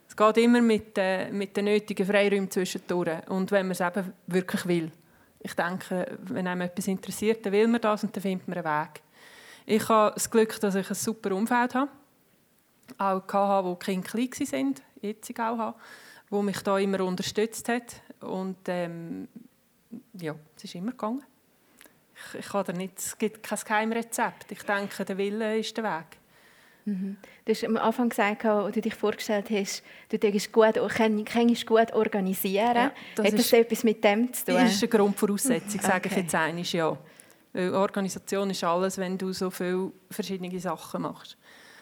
[0.08, 3.28] Es geht immer mit, äh, mit den nötigen Freiräumen zwischendurch.
[3.30, 4.92] Und wenn man es eben wirklich will.
[5.40, 8.66] Ich denke, wenn einem etwas interessiert, dann will man das und dann findet man einen
[8.66, 9.02] Weg.
[9.66, 11.92] Ich habe das Glück, dass ich ein super Umfeld habe.
[12.98, 15.78] Auch hatte, wo die Kinder klein waren, jetzt auch habe,
[16.30, 18.02] wo mich da immer unterstützt hat.
[18.22, 19.28] Und ähm,
[20.14, 21.24] ja, es ist immer gegangen.
[22.16, 24.52] Ich, ich kann nicht, es gibt kein Geheimrezept.
[24.52, 26.18] Ich denke, der Wille ist der Weg.
[26.86, 27.18] Mhm.
[27.44, 30.76] Du hast am Anfang gesagt, als du dich vorgestellt hast, du kannst gut,
[31.26, 32.76] kannst gut organisieren.
[32.76, 34.56] Ja, das Hat das ist, etwas mit dem zu tun?
[34.56, 35.88] Das ist eine Grundvoraussetzung, okay.
[35.88, 36.98] sage ich jetzt einmal, ja.
[37.56, 41.38] Organisation ist alles, wenn du so viele verschiedene Sachen machst.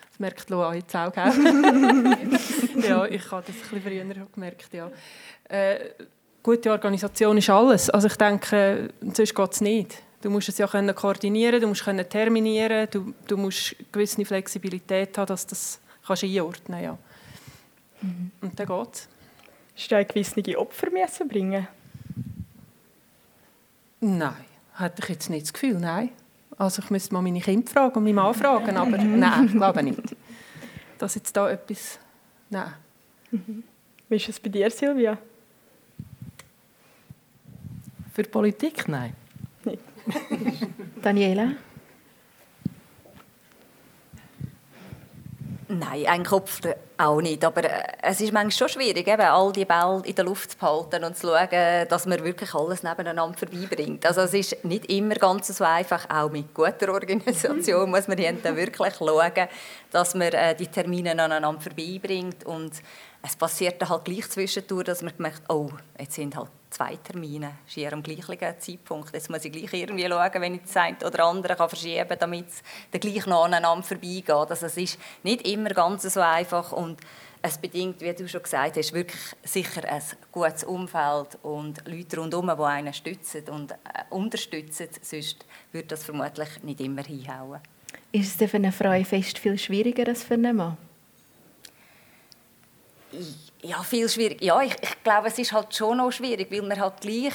[0.09, 4.91] Das merkt Loa jetzt auch, ja, ich habe das ein bisschen früher gemerkt, ja.
[5.49, 5.89] Äh,
[6.43, 7.89] gute Organisation ist alles.
[7.89, 10.03] Also ich denke, sonst geht es nicht.
[10.21, 15.17] Du musst es ja können koordinieren, du musst können terminieren, du, du musst gewisse Flexibilität
[15.17, 16.97] haben, dass du das kannst einordnen ja.
[18.01, 18.32] Mhm.
[18.41, 19.09] Und dann geht es.
[19.76, 20.88] Hast du gewisse Opfer
[21.28, 21.67] bringen?
[23.99, 26.09] Nein, hatte ich jetzt nicht das Gefühl, nein.
[26.57, 29.84] Also ich müsste mal meine Kinder fragen und meine Mann fragen, aber nein, ich glaube
[29.84, 30.15] nicht.
[30.97, 31.99] Dass jetzt da etwas...
[32.49, 32.74] Nein.
[33.32, 33.63] Mhm.
[34.09, 35.17] Wie ist es bei dir, Silvia?
[38.13, 38.88] Für Politik?
[38.88, 39.13] Nein.
[41.01, 41.53] Daniela?
[45.80, 46.61] Nein, ein Kopf
[46.97, 47.43] auch nicht.
[47.43, 50.57] Aber äh, es ist manchmal schon schwierig, eben, all die Bälle in der Luft zu
[50.57, 54.05] behalten und zu schauen, dass man wirklich alles nebeneinander vorbeibringt.
[54.05, 58.55] Also es ist nicht immer ganz so einfach, auch mit guter Organisation muss man dann
[58.55, 59.47] wirklich schauen,
[59.91, 62.45] dass man äh, die Termine aneinander vorbeibringt.
[62.45, 62.74] Und
[63.24, 65.69] es passiert dann halt gleich zwischendurch, dass man merkt, oh,
[65.99, 69.13] jetzt sind halt zwei Termine, schier am gleichen Zeitpunkt.
[69.13, 72.19] Jetzt muss ich gleich irgendwie schauen, wenn ich das eine oder andere kann verschieben kann,
[72.19, 74.30] damit es dann gleich noch aneinander vorbeigeht.
[74.30, 76.99] Also es ist nicht immer ganz so einfach und
[77.45, 80.01] es bedingt, wie du schon gesagt hast, wirklich sicher ein
[80.32, 83.76] gutes Umfeld und Leute rundherum, die einen stützen und äh,
[84.09, 84.88] unterstützen.
[85.01, 87.59] Sonst würde das vermutlich nicht immer hinhauen.
[88.13, 90.78] Ist es denn für eine Frau fest viel schwieriger als für einen Mann?
[93.64, 94.41] Ja, viel schwierig.
[94.41, 97.34] Ja, ich, ich glaube, es ist halt schon noch schwierig, weil man halt gleich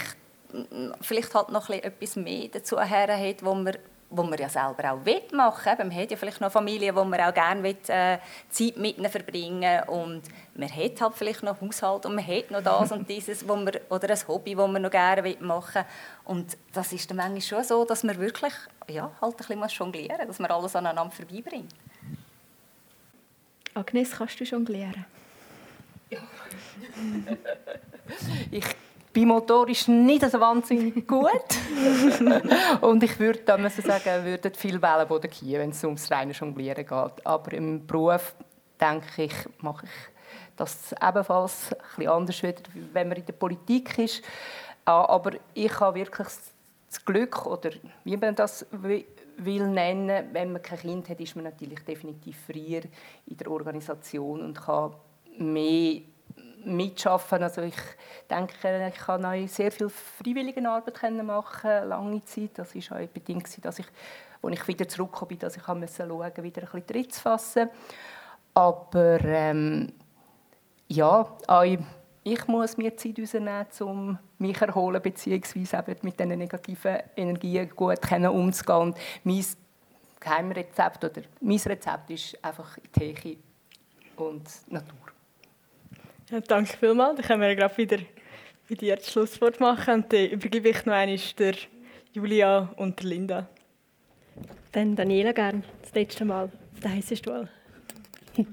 [1.01, 3.77] vielleicht halt noch etwas mehr dazu hat, wo man,
[4.11, 5.87] wo man ja selber auch will machen will.
[5.87, 8.19] Man hat ja vielleicht noch Familie, wo man auch gerne will, äh,
[8.49, 10.23] Zeit mit ihnen verbringen und
[10.55, 13.75] man hat halt vielleicht noch Haushalt und man hat noch das und dieses, wo man,
[13.89, 15.85] oder ein Hobby, das man noch gerne will machen
[16.25, 18.55] Und das ist dann manchmal schon so, dass man wirklich
[18.89, 21.75] ja, halt ein bisschen jonglieren muss, dass man alles aneinander vorbeibringt.
[23.75, 25.05] Agnes, kannst du jonglieren?
[28.51, 28.65] Ich
[29.13, 31.31] bin motorisch nicht so wahnsinnig gut.
[32.81, 36.87] und ich würde da müssen sagen, würde viel Wellenboden gehen, wenn es ums reine Jonglieren
[36.87, 37.27] geht.
[37.27, 38.35] Aber im Beruf,
[38.81, 42.43] denke ich, mache ich das ebenfalls bisschen anders,
[42.93, 44.23] wenn man in der Politik ist.
[44.85, 46.29] Aber ich habe wirklich
[46.89, 47.71] das Glück, oder
[48.05, 52.83] wie man das will nennen, wenn man kein Kind hat, ist man natürlich definitiv freier
[53.27, 54.95] in der Organisation und kann
[55.39, 56.03] mehr
[56.65, 57.43] mitschaffen.
[57.43, 57.77] Also ich
[58.29, 62.51] denke, ich kann auch sehr viel freiwillige Arbeit machen, lange Zeit.
[62.55, 63.87] Das war auch bedingt, dass ich,
[64.43, 67.71] als ich wieder zurückgekommen bin, dass ich schauen musste, wieder ein bisschen Tritt zu fassen.
[68.55, 69.93] Aber ähm,
[70.89, 71.65] ja, auch
[72.25, 78.01] ich muss mir Zeit rausnehmen, um mich zu erholen, beziehungsweise mit diesen negativen Energien gut
[78.13, 78.79] umzugehen.
[78.79, 79.45] Und mein
[80.21, 83.39] Geheimrezept oder mein Rezept ist einfach Tee
[84.17, 85.18] und Natur.
[86.31, 87.17] Ja, danke vielmals.
[87.17, 87.99] Dann können wir gerade wieder
[88.69, 89.95] bei dir das Schlusswort machen.
[89.95, 91.55] Und dann übergebe ich noch einmal der
[92.13, 93.49] Julia und der Linda.
[94.73, 96.51] Dann Daniela gern, das letzte Mal auf
[96.83, 97.49] der heißen Stuhl.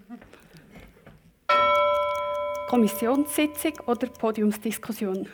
[2.69, 5.28] Kommissionssitzung oder Podiumsdiskussion?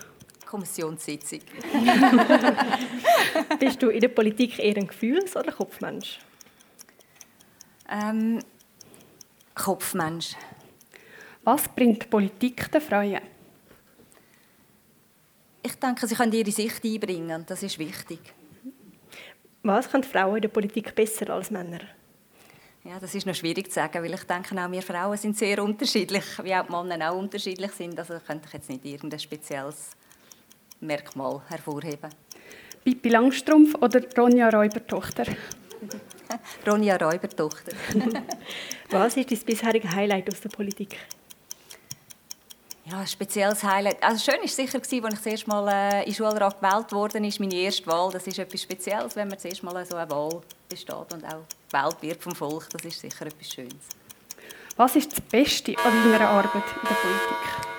[0.46, 1.40] Kommissionssitzung.
[3.60, 6.20] Bist du in der Politik eher ein Gefühls- oder Kopfmensch?
[7.90, 8.40] Ähm,
[9.56, 10.36] Kopfmensch.
[11.44, 13.22] Was bringt Politik den Frauen?
[15.64, 17.46] Ich denke, sie können ihre Sicht einbringen.
[17.48, 18.20] Das ist wichtig.
[19.64, 21.82] Was können Frauen in der Politik besser als Männer?
[22.84, 25.64] Ja, das ist noch schwierig zu sagen, weil ich denke, auch wir Frauen sind sehr
[25.64, 27.98] unterschiedlich, wie auch die Männer auch unterschiedlich sind.
[27.98, 29.92] Also könnte ich jetzt nicht irgendein spezielles
[30.80, 32.10] Merkmal hervorheben.
[32.84, 35.26] Pippi Langstrumpf oder Ronja Räubertochter?
[36.68, 37.74] Ronja Räubertochter.
[38.90, 40.98] Was ist dein bisheriges Highlight aus der Politik?
[42.92, 44.04] Ja, ein spezielles Highlight.
[44.04, 47.40] Also schön war sicher, als ich das erste Mal äh, in Schulrat gewählt wurde, ist
[47.40, 48.12] meine erste Wahl.
[48.12, 51.46] Das ist etwas Spezielles, wenn man das erste Mal so eine Wahl besteht und auch
[51.72, 52.70] gewählt wird vom Volk.
[52.72, 53.88] Das ist sicher etwas Schönes.
[54.76, 57.72] Was ist das Beste an deiner Arbeit in der Politik?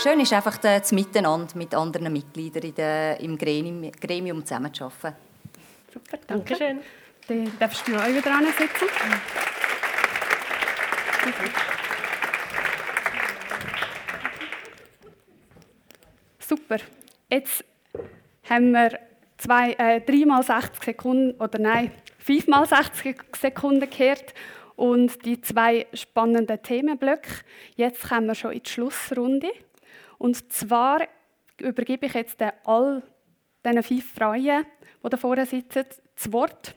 [0.00, 5.16] Schön ist einfach das Miteinander mit anderen Mitgliedern in der, im Gremium, Gremium zusammenzuarbeiten.
[5.92, 6.80] Super, danke schön.
[7.26, 8.88] Dann darfst du auch wieder ansetzen.
[16.52, 16.76] Super.
[17.30, 17.64] Jetzt
[18.46, 18.98] haben wir
[19.38, 24.34] zwei, äh, dreimal 60 Sekunden, oder nein, fünfmal 60 Sekunden gehört
[24.76, 27.30] und die zwei spannenden Themenblöcke.
[27.76, 29.48] Jetzt kommen wir schon in die Schlussrunde.
[30.18, 31.00] Und zwar
[31.58, 32.36] übergebe ich jetzt
[32.66, 33.02] all
[33.64, 34.66] diesen fünf Frauen,
[35.02, 36.74] die da vorne sitzen, das Wort.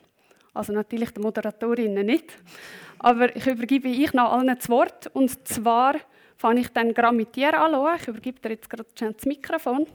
[0.54, 2.32] Also natürlich den Moderatorinnen nicht.
[2.98, 5.08] Aber ich übergebe ich noch allen das Wort.
[5.08, 5.96] Und zwar
[6.36, 7.96] fange ich dann gerade mit dir an.
[8.00, 9.86] Ich übergebe dir jetzt gerade das Mikrofon.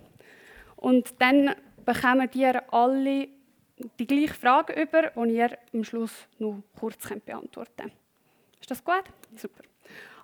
[0.76, 3.28] Und dann bekommen ihr alle
[4.00, 7.94] die gleiche Frage über, die ihr am Schluss noch kurz beantworten könnt.
[8.60, 9.04] Ist das gut?
[9.36, 9.64] Super.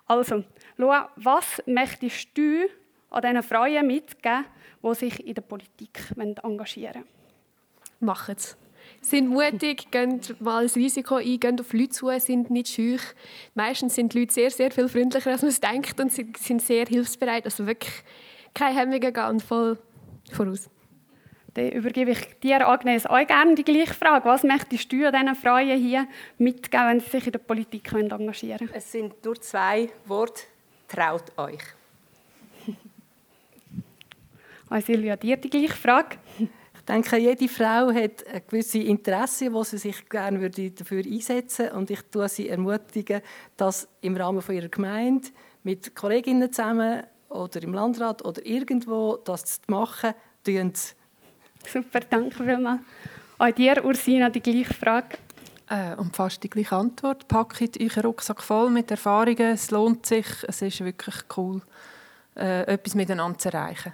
[0.06, 0.44] Also,
[0.76, 2.66] Loa, was möchtest du
[3.10, 4.44] an diesen Frauen mitgeben,
[4.82, 7.08] die sich in der Politik engagieren wollen?
[8.00, 8.56] Machen es.
[9.00, 13.02] Sind mutig, gehen mal das Risiko ein, gehen auf Leute zu, sind nicht schüch.
[13.54, 16.86] Meistens sind die Leute sehr, sehr viel freundlicher, als man es denkt und sind sehr
[16.86, 17.44] hilfsbereit.
[17.44, 17.92] Also wirklich
[18.54, 19.78] keine Hemmungen, gehen voll
[20.32, 20.68] voraus.
[21.54, 24.26] Dann übergebe ich dir, Agnes, auch gerne die gleiche Frage.
[24.26, 28.58] Was möchtest du an diesen Frauen hier mitgeben, wenn sie sich in der Politik engagieren
[28.58, 28.70] können?
[28.74, 30.42] Es sind nur zwei Worte.
[30.88, 31.62] Traut euch.
[34.70, 36.18] Also Silvia, dir die gleiche Frage.
[36.88, 41.76] Ich denke, jede Frau hat ein gewisses Interesse, wo sie sich gerne dafür einsetzen würde.
[41.76, 43.20] Und ich tue sie ermutigen,
[43.58, 45.28] das im Rahmen von ihrer Gemeinde
[45.64, 50.72] mit Kolleginnen zusammen oder im Landrat oder irgendwo das zu machen, tun
[51.70, 52.80] Super, danke vielmals.
[53.36, 55.18] Auch dir, Ursina, die gleiche Frage.
[55.68, 57.28] Äh, und fast die gleiche Antwort.
[57.28, 59.52] Packt euren Rucksack voll mit Erfahrungen.
[59.52, 60.26] Es lohnt sich.
[60.44, 61.60] Es ist wirklich cool,
[62.34, 63.92] äh, etwas miteinander zu erreichen.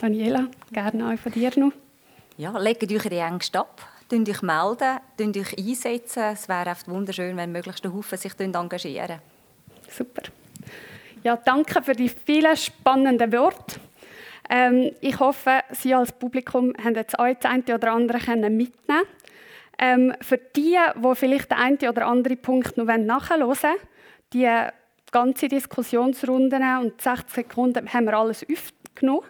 [0.00, 1.72] Daniela, gerne auch von dir noch.
[2.38, 6.22] Ja, legt euch die Ängste ab, meldet euch melden, meldet euch einsetzen.
[6.32, 9.18] Es wäre echt wunderschön, wenn möglichst Haufen sich engagieren.
[9.88, 10.22] Super.
[11.22, 13.78] Ja, danke für die vielen spannenden Worte.
[14.48, 19.04] Ähm, ich hoffe, Sie als Publikum haben jetzt auch das eine oder andere mitnehmen
[19.78, 23.76] ähm, Für die, die vielleicht den einen oder anderen Punkt noch nachhören wollen,
[24.32, 24.48] die
[25.10, 29.26] ganze Diskussionsrunden und 60 Sekunden haben wir alles aufgenommen.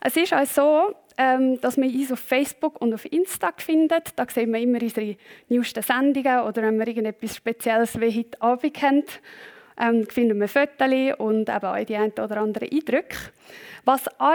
[0.01, 4.17] Es ist auch so, ähm, dass man uns auf Facebook und auf Insta findet.
[4.17, 5.17] Da sehen wir immer unsere
[5.49, 9.05] neuesten Sendungen oder wenn wir irgendetwas Spezielles wie heute Abend haben,
[9.79, 13.17] ähm, finden wir Fotos und eben auch die ein oder anderen Eindrücke.
[13.87, 14.35] Was auch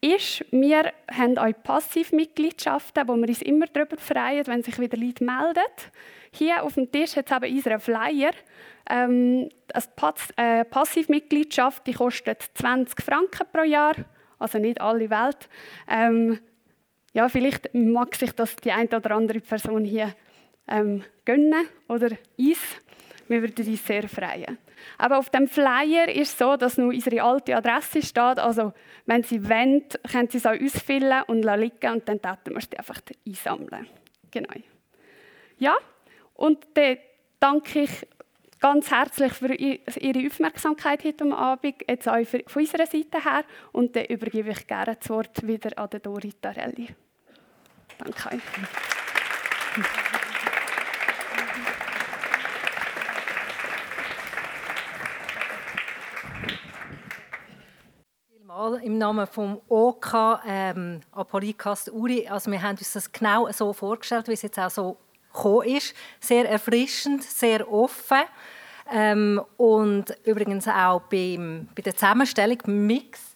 [0.00, 5.22] ist, wir haben auch Passivmitgliedschaften, wo wir uns immer darüber freuen, wenn sich wieder Leute
[5.22, 5.62] melden.
[6.32, 8.32] Hier auf dem Tisch hat es eben unseren Flyer.
[8.90, 13.94] Ähm, eine äh, Passivmitgliedschaft die kostet 20 Franken pro Jahr,
[14.40, 15.48] also nicht alle Welt.
[15.88, 16.40] Ähm,
[17.12, 20.16] ja, vielleicht mag sich das die eine oder andere Person hier
[20.66, 22.58] ähm, gönnen oder uns.
[23.28, 24.58] Wir würden uns sehr freuen.
[24.98, 28.38] Aber auf dem Flyer ist es so, dass nur unsere alte Adresse steht.
[28.38, 28.72] Also,
[29.06, 32.78] wenn Sie wollen, können Sie es auch ausfüllen und liegen und dann täten wir sie
[32.78, 33.86] einfach einsammeln.
[34.30, 34.54] Genau.
[35.58, 35.76] Ja,
[36.34, 36.98] und dann
[37.38, 38.06] danke ich
[38.60, 43.44] ganz herzlich für Ihre Aufmerksamkeit heute Abend, jetzt auch von unserer Seite her.
[43.72, 46.88] Und dann übergebe ich gerne das Wort wieder an Dori Tarelli.
[47.98, 48.42] Danke euch.
[58.82, 62.28] Im Namen vom OK ähm, Apolicast Uri.
[62.28, 64.96] Also wir haben uns das genau so vorgestellt, wie es jetzt auch so
[65.32, 65.94] gekommen ist.
[66.20, 68.22] Sehr erfrischend, sehr offen.
[68.92, 73.29] Ähm, und übrigens auch beim, bei der Zusammenstellung, Mix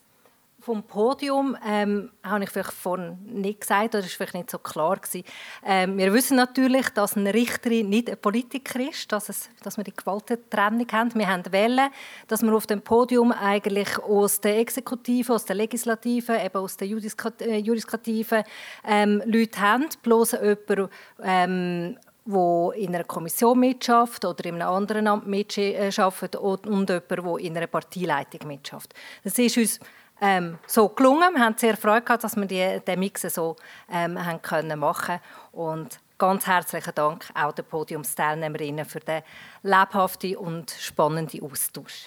[0.64, 4.96] vom Podium ähm, habe ich vielleicht vorhin nicht gesagt, oder ist vielleicht nicht so klar
[4.96, 5.22] gewesen.
[5.62, 9.84] Ähm, wir wissen natürlich, dass eine Richterin nicht ein Politiker ist, dass, es, dass wir
[9.84, 11.14] die Gewaltentrennung haben.
[11.16, 11.90] Wir haben Welle,
[12.28, 16.88] dass wir auf dem Podium eigentlich aus der Exekutive, aus der Legislative, eben aus der
[16.88, 18.42] äh, Judikative
[18.88, 20.90] ähm, Leute haben, bloß jemand,
[21.22, 27.38] ähm, wo in einer Kommission mitschafft oder in einem anderen Amt mitschafft und jemand, der
[27.38, 28.94] in einer Parteileitung mitschafft.
[29.22, 29.80] Das ist uns
[30.24, 31.34] ähm, so gelungen.
[31.34, 33.56] Wir haben sehr Freude gehabt, dass wir die, den Mix so
[33.90, 35.20] ähm, haben können machen
[35.52, 39.22] und ganz herzlichen Dank auch den Podiumsteilnehmerinnen für den
[39.62, 42.06] lebhaften und spannenden Austausch.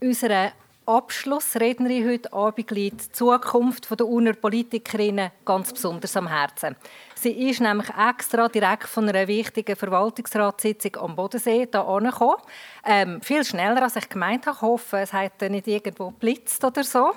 [0.00, 0.52] Unsere
[0.90, 6.74] Abschlussrednerin heute Abend liegt die Zukunft der Urner Politikerinnen ganz besonders am Herzen.
[7.14, 12.42] Sie ist nämlich extra direkt von einer wichtigen Verwaltungsratssitzung am Bodensee hier angekommen.
[12.84, 14.56] Ähm, viel schneller, als ich gemeint habe.
[14.56, 17.12] Ich hoffe, es hat nicht irgendwo blitzt oder so.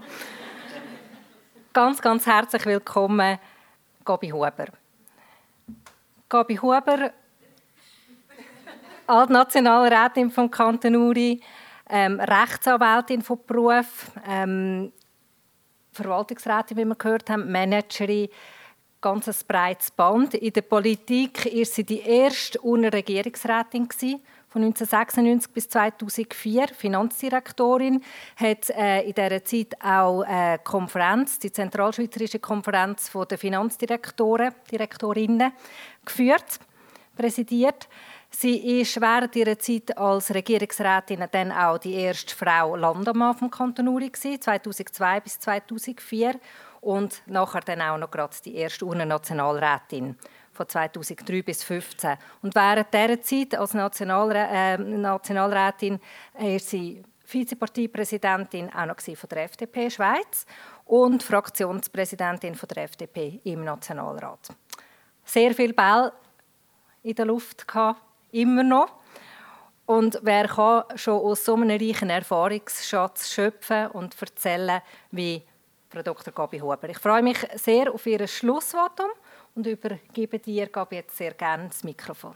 [1.74, 3.40] ganz, ganz herzlich willkommen,
[4.06, 4.68] Gabi Huber.
[6.30, 7.12] Gabi Huber,
[9.08, 11.42] Altnationalrätin vom Kanton Uri,
[11.94, 14.92] ähm, Rechtsanwältin von Beruf, ähm,
[15.92, 18.30] Verwaltungsrätin, wie wir gehört haben, Managerin,
[19.00, 20.34] ganz ein breites Band.
[20.34, 23.88] In der Politik war sie die erste UNO-Regierungsrätin
[24.48, 28.02] von 1996 bis 2004 Finanzdirektorin,
[28.38, 35.52] hat äh, in dieser Zeit auch eine Konferenz, die Zentralschweizerische Konferenz der Finanzdirektoren, Direktorinnen
[36.04, 36.60] geführt,
[37.16, 37.88] präsidiert.
[38.36, 43.88] Sie ist während ihrer Zeit als Regierungsrätin dann auch die erste Frau Landamann vom Kanton
[43.88, 46.40] Uri 2002 bis 2004
[46.82, 50.18] und nachher dann auch noch gerade die erste Urnennationalrätin
[50.52, 52.18] von 2003 bis 2015.
[52.42, 56.00] Und während dieser Zeit als Nationalrä äh, Nationalrätin
[56.40, 60.46] ist sie Vizeparteipräsidentin auch noch von der FDP Schweiz
[60.86, 64.50] und Fraktionspräsidentin von der FDP im Nationalrat.
[65.24, 66.12] Sehr viel Ball
[67.04, 68.02] in der Luft gehabt
[68.34, 68.92] immer noch.
[69.86, 74.82] Und wer kann schon aus so einem reichen Erfahrungsschatz schöpfen und erzählen,
[75.12, 75.44] wie
[75.90, 76.34] Frau Dr.
[76.34, 76.90] Gabi Huber.
[76.90, 79.12] Ich freue mich sehr auf Ihr Schlussvotum
[79.56, 82.36] und übergebe dir, Gabi, jetzt sehr gerne das Mikrofon.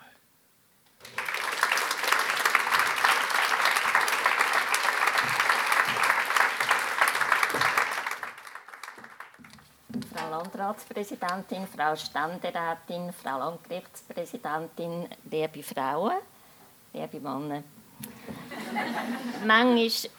[10.38, 16.17] Landratspräsidentin, Frau Ständerätin, Frau Landgerichtspräsidentin, liebe Frauen,
[16.93, 17.63] liebe Männer.
[19.43, 20.11] Manchmal,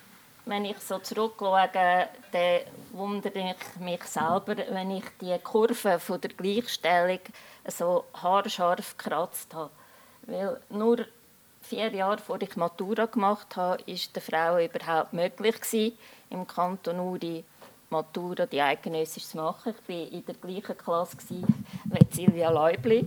[0.44, 1.70] wenn ich so zurückschaue,
[2.32, 2.60] dann
[2.92, 7.20] wundere ich mich selber, wenn ich die Kurve von der Gleichstellung
[7.68, 9.70] so haarscharf gekratzt habe.
[10.22, 11.06] Weil nur
[11.62, 15.94] vier Jahre vor ich Matura gemacht habe, war der Frau überhaupt möglich
[16.30, 17.44] im Kanton Uri
[17.90, 19.74] Matura, die eidgenössisch zu machen.
[19.74, 21.44] Ich war in der gleichen Klasse wie
[22.10, 23.06] Silvia Leubli.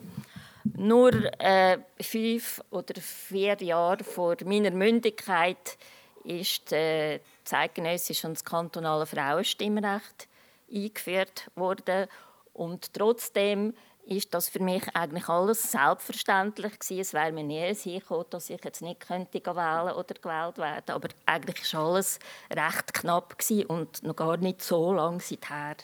[0.78, 5.78] Nur äh, fünf oder vier Jahre vor meiner Mündigkeit
[6.24, 10.28] ist äh, das eidgenössische und das kantonale Frauenstimmrecht
[10.72, 12.08] eingeführt worden.
[12.54, 13.74] Und trotzdem
[14.06, 17.00] ist das für mich eigentlich alles selbstverständlich gewesen.
[17.00, 20.92] Es wäre mir nie gekommen, dass ich jetzt nicht könnte wählen oder gewählt werden.
[20.92, 22.20] Aber eigentlich war alles
[22.52, 23.36] recht knapp
[23.68, 25.76] und noch gar nicht so lange seither.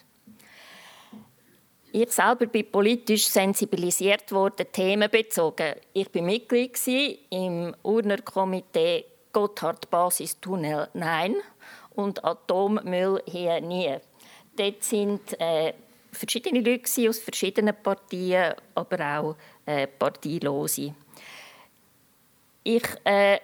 [1.92, 5.76] Ich selber bin politisch sensibilisiert worden, themenbezogen.
[5.94, 6.78] Ich war Mitglied
[7.30, 11.36] im Urner Komitee Gotthard Basistunnel Nein
[11.96, 13.96] und Atommüll hier nie.
[14.58, 15.74] Dort sind äh,
[16.12, 19.36] verschiedene Leute aus verschiedenen Partien, aber auch
[19.66, 20.94] äh, Parteilose.
[22.64, 23.40] Ich äh,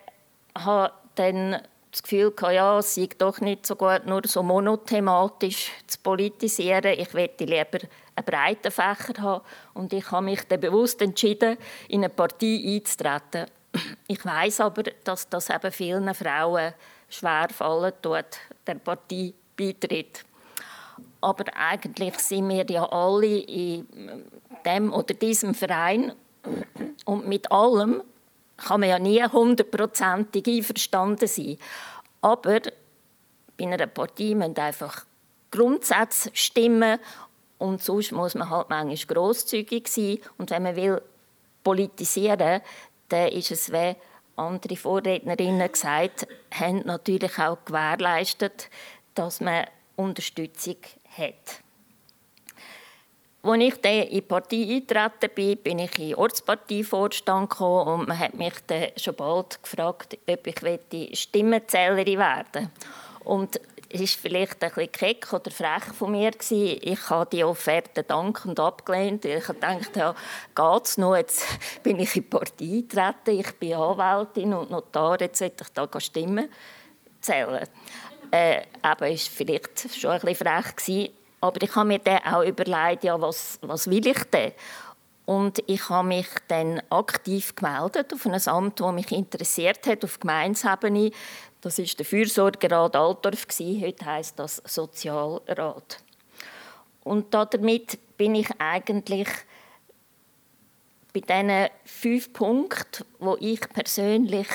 [0.56, 1.61] habe dann
[1.91, 6.94] das Gefühl gehabt, ja, es sei doch nicht so gut, nur so monothematisch zu politisieren.
[6.98, 7.80] Ich möchte lieber
[8.15, 9.45] einen breiten Fächer haben.
[9.73, 11.57] Und ich habe mich dann bewusst entschieden,
[11.88, 13.45] in eine Partei einzutreten.
[14.07, 16.73] Ich weiß aber, dass das eben vielen Frauen
[17.10, 18.26] schwer fallen tut,
[18.65, 20.26] der Partei beitritt
[21.24, 23.88] aber eigentlich sind wir ja alle in
[24.66, 26.14] dem oder diesem Verein.
[27.06, 28.04] Und mit allem
[28.58, 31.58] kann man ja nie hundertprozentig einverstanden sein.
[32.22, 32.60] Aber
[33.58, 35.06] bei einer Partei müssen einfach
[35.52, 37.00] Grundsätze stimmen.
[37.58, 40.20] Und sonst muss man halt manchmal grosszügig sein.
[40.38, 41.02] Und wenn man will
[41.64, 42.62] politisieren,
[43.10, 43.95] dann ist es wie
[44.36, 48.70] andere Vorrednerinnen gesagt haben, natürlich auch gewährleistet,
[49.16, 50.78] dass man Unterstützung
[51.18, 51.64] hat.
[53.45, 58.07] als ich dann in die Partei eingetreten bin, bin ich in den Ortsparteivorstand gekommen und
[58.07, 60.61] man hat mich dann schon bald gefragt, ob ich
[61.14, 62.72] Stimmenzählerin werden
[63.26, 63.60] Und
[63.90, 66.31] es war vielleicht ein bisschen keck oder frech von mir.
[66.49, 69.26] Ich habe die Offerte dankend abgelehnt.
[69.26, 70.15] Ich dachte, ja,
[70.85, 71.15] es noch?
[71.15, 71.45] Jetzt
[71.84, 75.99] bin ich in die Partei eingetreten, ich bin Anwältin und Notar, jetzt sollte ich da
[75.99, 76.49] Stimmen
[77.22, 77.68] zählen.
[78.34, 81.12] Äh, aber war vielleicht schon ein bisschen frech.
[81.40, 84.54] Aber ich habe mir dann auch überlegt, ja, was, was will ich denn?
[85.26, 90.20] Und ich habe mich dann aktiv gemeldet auf ein Amt, das mich interessiert hat, auf
[90.20, 91.12] Gemeinsebene.
[91.62, 93.46] Das ist der Fürsorgerat Altdorf.
[93.60, 96.00] Heute heißt das Sozialrat.
[97.04, 99.28] Und damit bin ich eigentlich
[101.14, 104.48] bei diesen fünf Punkten, wo ich persönlich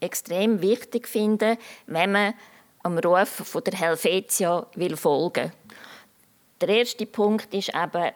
[0.00, 2.34] extrem wichtig finde, wenn man
[2.82, 5.52] am Ruf von der Helvetia will folgen
[6.60, 8.12] Der erste Punkt ist eben,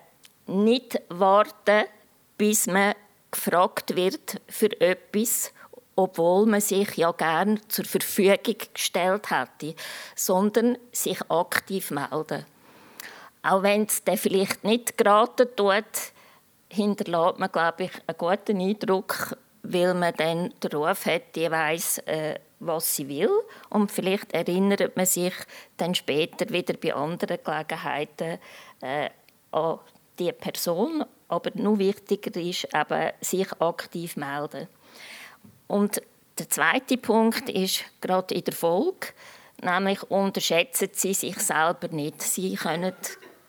[0.47, 1.85] nicht warten,
[2.39, 2.95] bis man
[3.31, 5.53] gefragt wird für etwas,
[5.97, 9.75] obwohl man sich ja gern zur Verfügung gestellt hätte,
[10.15, 12.45] sondern sich aktiv melden.
[13.43, 15.85] Auch wenn es dann vielleicht nicht geraten tut,
[16.69, 21.99] hinterlässt man, glaube ich, einen guten Eindruck, weil man dann den Ruf hat, die weiss,
[21.99, 23.31] äh, was sie will.
[23.71, 25.35] Und vielleicht erinnert man sich
[25.77, 28.39] dann später wieder bei anderen Gelegenheiten
[28.81, 29.11] äh,
[29.53, 29.79] an
[30.19, 31.05] die Person.
[31.29, 34.69] Aber noch wichtiger ist eben, sich aktiv melden.
[35.67, 36.01] Und
[36.39, 39.09] der zweite Punkt ist gerade in der Folge,
[39.63, 42.23] nämlich unterschätzen Sie sich selber nicht.
[42.23, 42.93] Sie können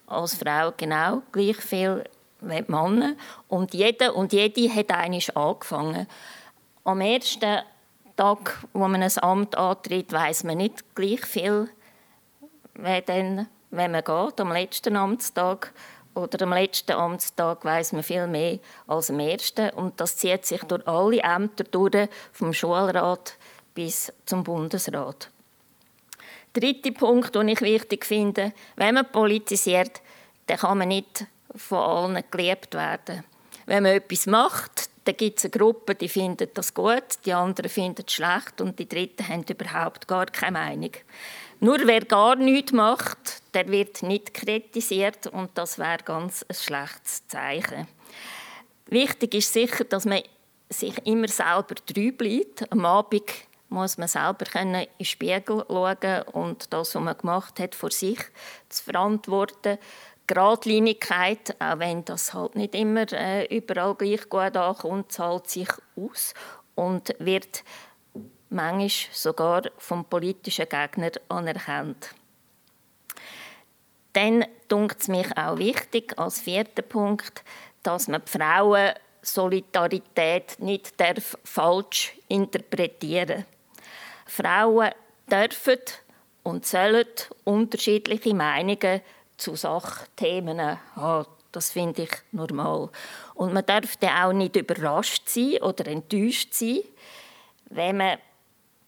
[0.07, 2.05] als Frau genau gleich viel
[2.39, 3.15] wie Männer
[3.47, 6.07] und jeder und jede hat einisch angefangen.
[6.83, 7.59] Am ersten
[8.17, 11.69] Tag, wo man ein Amt antritt, weiß man nicht gleich viel,
[12.73, 15.71] wie dann, wenn man geht, am letzten Amtstag
[16.15, 18.57] oder am letzten Amtstag weiß man viel mehr
[18.87, 19.69] als am ersten.
[19.69, 23.35] Und das zieht sich durch alle Ämter durch, vom Schulrat
[23.75, 25.29] bis zum Bundesrat.
[26.53, 30.01] Dritter Punkt, den ich wichtig finde, wenn man politisiert,
[30.47, 33.23] dann kann man nicht von allen geliebt werden.
[33.67, 37.69] Wenn man etwas macht, dann gibt es eine Gruppe, die findet das gut, die anderen
[37.69, 40.91] finden es schlecht und die Dritten haben überhaupt gar keine Meinung.
[41.61, 47.25] Nur wer gar nichts macht, der wird nicht kritisiert und das wäre ganz ein schlechtes
[47.27, 47.87] Zeichen.
[48.87, 50.21] Wichtig ist sicher, dass man
[50.69, 52.69] sich immer selber treu bleibt.
[52.71, 53.23] Am Abend
[53.69, 58.19] muss man selber in den Spiegel schauen und das, was man gemacht hat, vor sich
[58.69, 59.77] zu verantworten.
[60.27, 66.33] Gradlinigkeit, auch wenn das halt nicht immer äh, überall gleich gut ankommt, zahlt sich aus
[66.75, 67.63] und wird
[68.49, 72.13] manchmal sogar vom politischen Gegner anerkannt.
[74.13, 77.43] Dann dunkt es mich auch wichtig als vierter Punkt,
[77.83, 83.45] dass man die Frauen Solidarität nicht darf falsch interpretieren.
[84.25, 84.91] Frauen
[85.29, 85.79] dürfen
[86.43, 87.05] und sollen
[87.43, 89.01] unterschiedliche Meinungen
[89.37, 91.27] zu Sachthemen haben.
[91.51, 92.89] Das finde ich normal.
[93.33, 96.81] Und man darf dann auch nicht überrascht sein oder enttäuscht sein,
[97.69, 98.17] wenn man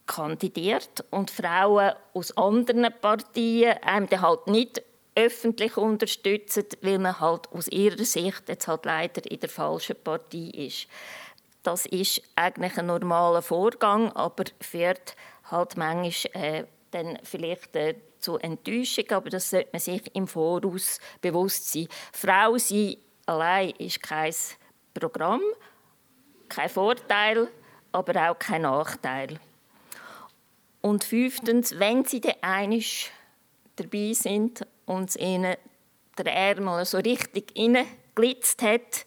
[0.06, 4.82] kandidiert und Frauen aus anderen Partien einem halt nicht
[5.16, 10.50] öffentlich unterstützen, weil man halt aus ihrer Sicht jetzt halt leider in der falschen Partei
[10.54, 10.88] ist.
[11.64, 15.16] Das ist eigentlich ein normaler Vorgang, aber führt
[15.52, 21.00] halt manchmal äh, dann vielleicht äh, zu Enttäuschung, aber das sollte man sich im Voraus
[21.22, 21.88] bewusst sein.
[22.14, 24.34] Frau sein allein ist kein
[24.94, 25.42] Programm,
[26.48, 27.48] kein Vorteil,
[27.92, 29.40] aber auch kein Nachteil.
[30.82, 33.12] Und fünftens, wenn sie dann einig
[33.76, 35.56] dabei sind und ihnen
[36.18, 37.54] der Ärmel so richtig
[38.16, 39.06] glitzt hat,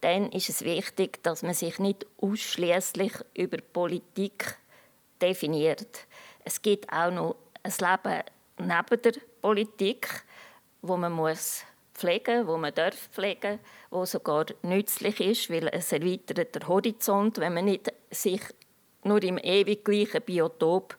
[0.00, 4.58] dann ist es wichtig, dass man sich nicht ausschließlich über Politik
[5.20, 6.06] definiert.
[6.44, 8.22] Es gibt auch noch ein Leben
[8.58, 10.24] neben der Politik,
[10.82, 11.64] wo man muss
[11.94, 13.58] pflegen, wo man darf pflegen,
[13.90, 18.40] wo sogar nützlich ist, weil es erweitert der Horizont, wenn man nicht sich
[19.02, 20.96] nur im ewig gleichen Biotop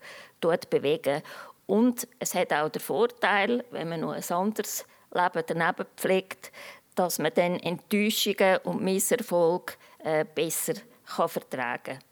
[0.69, 1.22] bewegen.
[1.68, 6.52] Und es hat auch den Vorteil, wenn man noch ein anderes Leben daneben pflegt,
[6.95, 10.73] dass man dann Enttäuschungen und Misserfolg äh, besser
[11.06, 12.09] vertragen kann.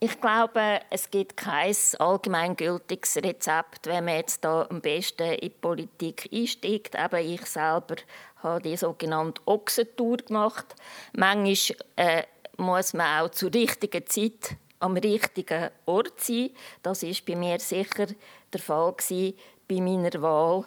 [0.00, 5.48] Ich glaube, es gibt kein allgemeingültiges Rezept, wenn man jetzt da am besten in die
[5.50, 6.96] Politik einsteigt.
[6.96, 7.96] Aber ich selber
[8.42, 10.74] habe die sogenannte Ochsentour gemacht.
[11.12, 12.22] Manchmal äh,
[12.56, 16.50] muss man auch zur richtigen Zeit am richtigen Ort sein.
[16.82, 18.06] Das ist bei mir sicher
[18.52, 19.34] der Fall gewesen,
[19.68, 20.64] bei meiner Wahl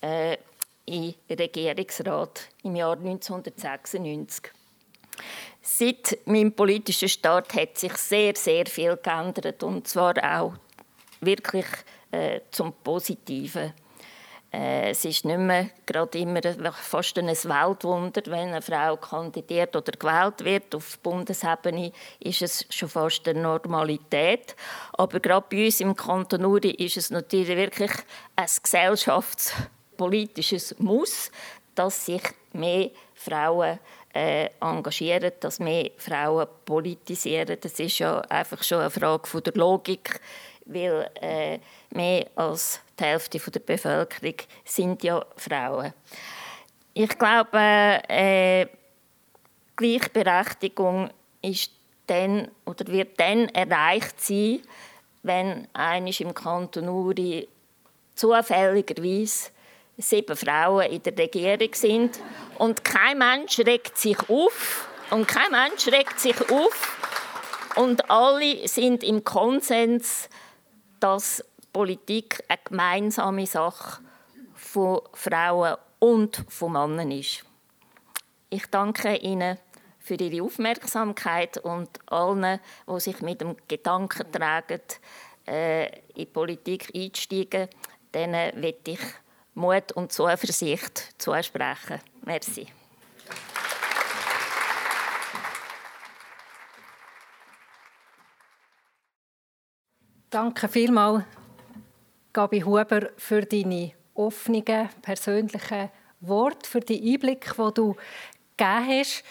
[0.00, 0.36] äh,
[0.88, 4.52] den Regierungsrat im Jahr 1996.
[5.64, 10.54] Seit meinem politischen Start hat sich sehr, sehr viel geändert und zwar auch
[11.20, 11.66] wirklich
[12.10, 13.72] äh, zum Positiven.
[14.52, 19.92] Äh, es ist nicht mehr gerade immer fast ein Weltwunder, wenn eine Frau kandidiert oder
[19.92, 20.74] gewählt wird.
[20.74, 24.56] Auf Bundesebene ist es schon fast eine Normalität.
[24.94, 27.92] Aber gerade bei uns im Kanton Uri ist es natürlich wirklich
[28.34, 31.30] ein gesellschaftspolitisches Muss,
[31.76, 32.22] dass sich
[32.52, 33.78] mehr Frauen
[34.14, 37.56] äh, engagieren, dass mehr Frauen politisieren.
[37.60, 40.20] Das ist ja einfach schon eine Frage von der Logik,
[40.66, 41.58] weil äh,
[41.90, 44.34] mehr als die Hälfte der Bevölkerung
[44.64, 45.92] sind ja Frauen.
[46.94, 48.66] Ich glaube, äh,
[49.76, 51.10] Gleichberechtigung
[51.40, 51.70] ist
[52.06, 54.60] dann oder wird dann erreicht sein,
[55.22, 57.48] wenn eines im Kanton Uri
[58.14, 59.50] zufälligerweise
[59.98, 62.18] sieben Frauen in der Regierung sind.
[62.58, 64.88] Und kein Mensch regt sich auf.
[65.10, 67.72] Und kein Mensch regt sich auf.
[67.76, 70.28] Und alle sind im Konsens,
[71.00, 74.02] dass Politik eine gemeinsame Sache
[74.54, 77.44] von Frauen und von Männern ist.
[78.50, 79.58] Ich danke Ihnen
[79.98, 84.80] für Ihre Aufmerksamkeit und allen, die sich mit dem Gedanken tragen,
[85.46, 87.68] äh, in die Politik einzusteigen,
[88.12, 89.00] denen möchte ich
[89.54, 92.00] Mut und Zuversicht zusprechen.
[92.24, 92.68] Merci.
[100.30, 101.24] Danke vielmals,
[102.32, 107.96] Gabi Huber, für deine offenen, persönlichen Worte, für die Einblick, die du
[108.56, 109.24] gegeben hast.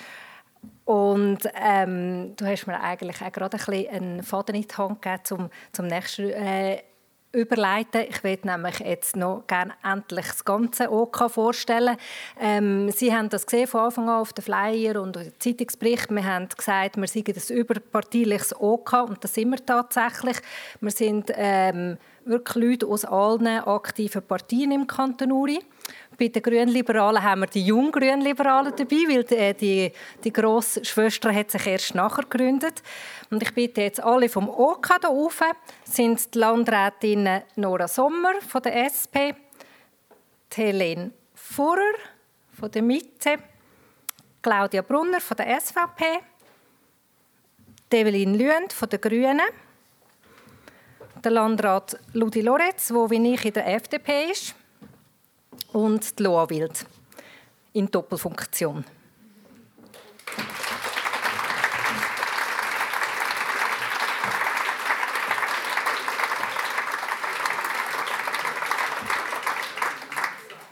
[0.85, 5.01] Und ähm, du hast mir eigentlich auch gerade ein bisschen einen Faden in die Hand
[5.01, 6.83] gegeben zum, zum nächsten äh,
[7.33, 8.05] überleiten.
[8.09, 11.97] Ich werde nämlich jetzt noch gerne endlich das ganze OK vorstellen.
[12.39, 16.11] Ähm, Sie haben das gesehen von Anfang an auf den Flyer und den Zeitungsbericht.
[16.11, 20.37] Wir haben gesagt, wir seien das überparteiliches OK und das sind wir tatsächlich.
[20.81, 25.59] Wir sind ähm, wirklich Leute aus allen aktiven Partien im Kanton Uri.
[26.21, 29.91] Bei den Grünliberalen haben wir die Junggrünliberalen dabei, weil die, die,
[30.23, 32.83] die grosse Schwester hat sich erst nachher gegründet.
[33.31, 35.41] Und ich bitte jetzt alle vom OK hier rauf,
[35.83, 39.33] sind die Landrätinnen Nora Sommer von der SP,
[40.53, 41.95] Helene Furrer
[42.53, 43.39] von der Mitte,
[44.43, 46.19] Claudia Brunner von der SVP,
[47.91, 49.41] Develin Lüend von den Grünen,
[51.23, 54.53] der Landrat Ludi Loretz, der wie ich in der FDP ist,
[55.73, 56.85] und die Loa Wild
[57.73, 58.83] in Doppelfunktion.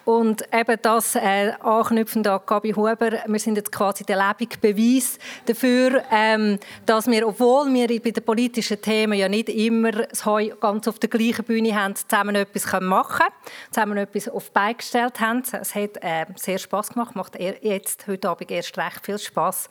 [0.10, 5.19] Und eben das äh, anknüpfend an Gabi Huber, wir sind jetzt quasi der lebende Beweis
[5.45, 6.57] dafür, ähm,
[6.88, 10.98] dass wir, obwohl wir bei den politischen Themen ja nicht immer das Heu ganz auf
[10.98, 13.34] der gleichen Bühne haben, zusammen etwas machen können,
[13.69, 15.44] zusammen etwas auf die Beine gestellt haben.
[15.44, 19.69] Es hat äh, sehr Spass gemacht, macht jetzt heute Abend erst recht viel Spass.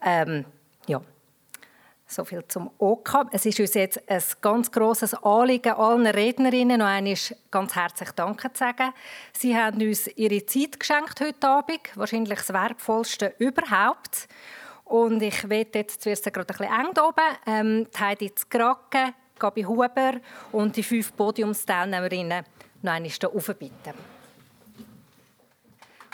[0.00, 0.44] Ähm,
[0.86, 1.00] ja.
[2.10, 3.26] So viel zum OK.
[3.30, 7.14] Es ist uns jetzt ein ganz grosses Anliegen, allen Rednerinnen noch einmal
[7.52, 8.92] ganz herzlich Danke zu sagen.
[9.32, 14.26] Sie haben uns ihre Zeit geschenkt heute Abend, wahrscheinlich das Wertvollste überhaupt.
[14.86, 17.36] Und ich werde jetzt zuerst gerade ein bisschen eng oben.
[17.46, 20.14] Ähm, Heidi Zgracke, Gabi Huber
[20.50, 22.44] und die fünf Podiumsteilnehmerinnen
[22.82, 23.94] noch einmal hier.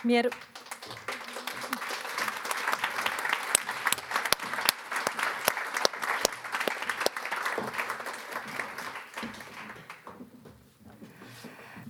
[0.02, 0.30] Wir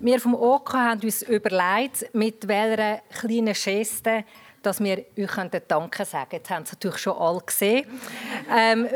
[0.07, 4.25] Wir vom OK haben uns überlegt, mit welcher kleinen Geste
[4.63, 6.43] dass wir euch Danke sagen können.
[6.45, 7.87] Das haben Sie natürlich schon alle gesehen.
[8.49, 8.87] Ähm,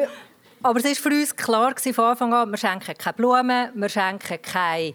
[0.62, 4.38] aber es war für uns klar von Anfang an, wir schenken keine Blumen, wir schenken
[4.40, 4.94] keine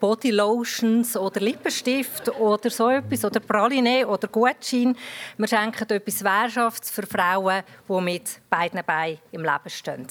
[0.00, 4.96] Bodylotions oder Lippenstift oder so etwas, oder Praline oder Gutschein.
[5.36, 10.06] Wir schenken etwas Wehrschafts für Frauen, die mit beiden Beinen im Leben stehen.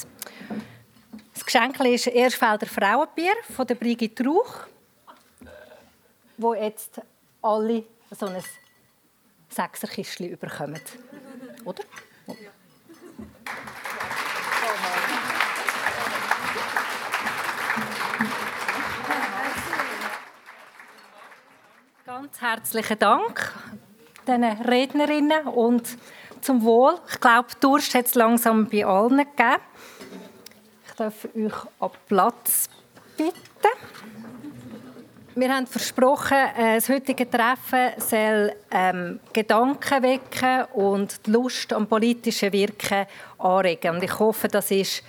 [1.33, 4.67] Das Geschenk ist Erstfelder Frauenbier von der Brigitte Rauch
[6.37, 7.01] wo jetzt
[7.41, 8.43] alle so ein
[9.49, 10.81] Sechserkistchen überkommen.
[11.65, 11.83] Oder?
[22.05, 23.53] Ganz herzlichen Dank
[24.27, 25.97] diesen Rednerinnen und
[26.41, 26.95] zum Wohl.
[27.09, 29.61] Ich glaube, Durst hat es langsam bei allen gegeben.
[30.87, 32.69] Ich darf euch an Platz
[33.17, 33.33] bitten.
[35.35, 41.87] Wir haben versprochen, äh, das heutige Treffen soll ähm, Gedanken wecken und die Lust am
[41.87, 43.05] politischen Wirken
[43.39, 43.95] anregen.
[43.95, 45.03] Und ich hoffe, das ist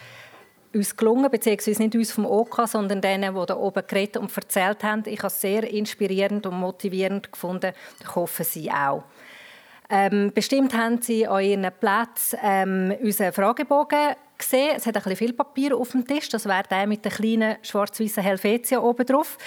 [0.74, 4.82] uns gelungen, beziehungsweise nicht uns vom OK, sondern denen, die da oben geredet und erzählt
[4.82, 5.02] haben.
[5.06, 7.72] Ich habe es sehr inspirierend und motivierend gefunden.
[8.00, 9.04] Ich hoffe, Sie auch.
[9.90, 14.74] Ähm, bestimmt haben Sie an Ihren Plätzen ähm, unseren Fragebogen gesehen.
[14.76, 16.28] Es hat ein viel Papier auf dem Tisch.
[16.28, 19.38] Das wäre der mit der kleinen schwarz-weißen Helvetia oben drauf.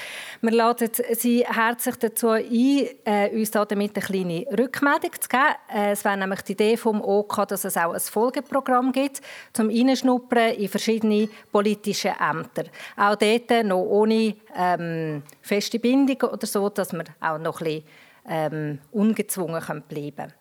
[0.41, 5.55] Wir laden Sie herzlich dazu ein, äh, uns damit eine kleine Rückmeldung zu geben.
[5.73, 9.21] Äh, es wäre nämlich die Idee vom OK, dass es auch ein Folgeprogramm gibt,
[9.53, 12.65] zum Hineinschnuppern in verschiedene politische Ämter.
[12.95, 17.83] Auch dort noch ohne ähm, feste Bindung oder so, dass wir auch noch ein bisschen
[18.29, 20.33] ähm, ungezwungen bleiben können.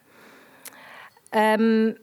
[1.32, 1.96] Ähm,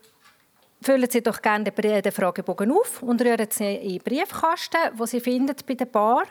[0.84, 5.20] füllen Sie doch gerne den Fragebogen auf und rühren Sie in den Briefkasten, wo Sie
[5.20, 6.24] finden bei der Bar.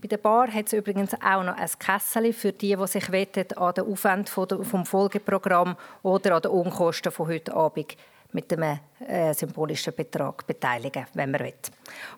[0.00, 3.74] Bei der Bar hat es übrigens auch noch ein Kessel für die, die sich an
[3.74, 7.96] den Aufwand vom Folgeprogramm oder an den Unkosten von heute Abend
[8.32, 11.54] mit einem äh, symbolischen Betrag beteiligen, wenn man will.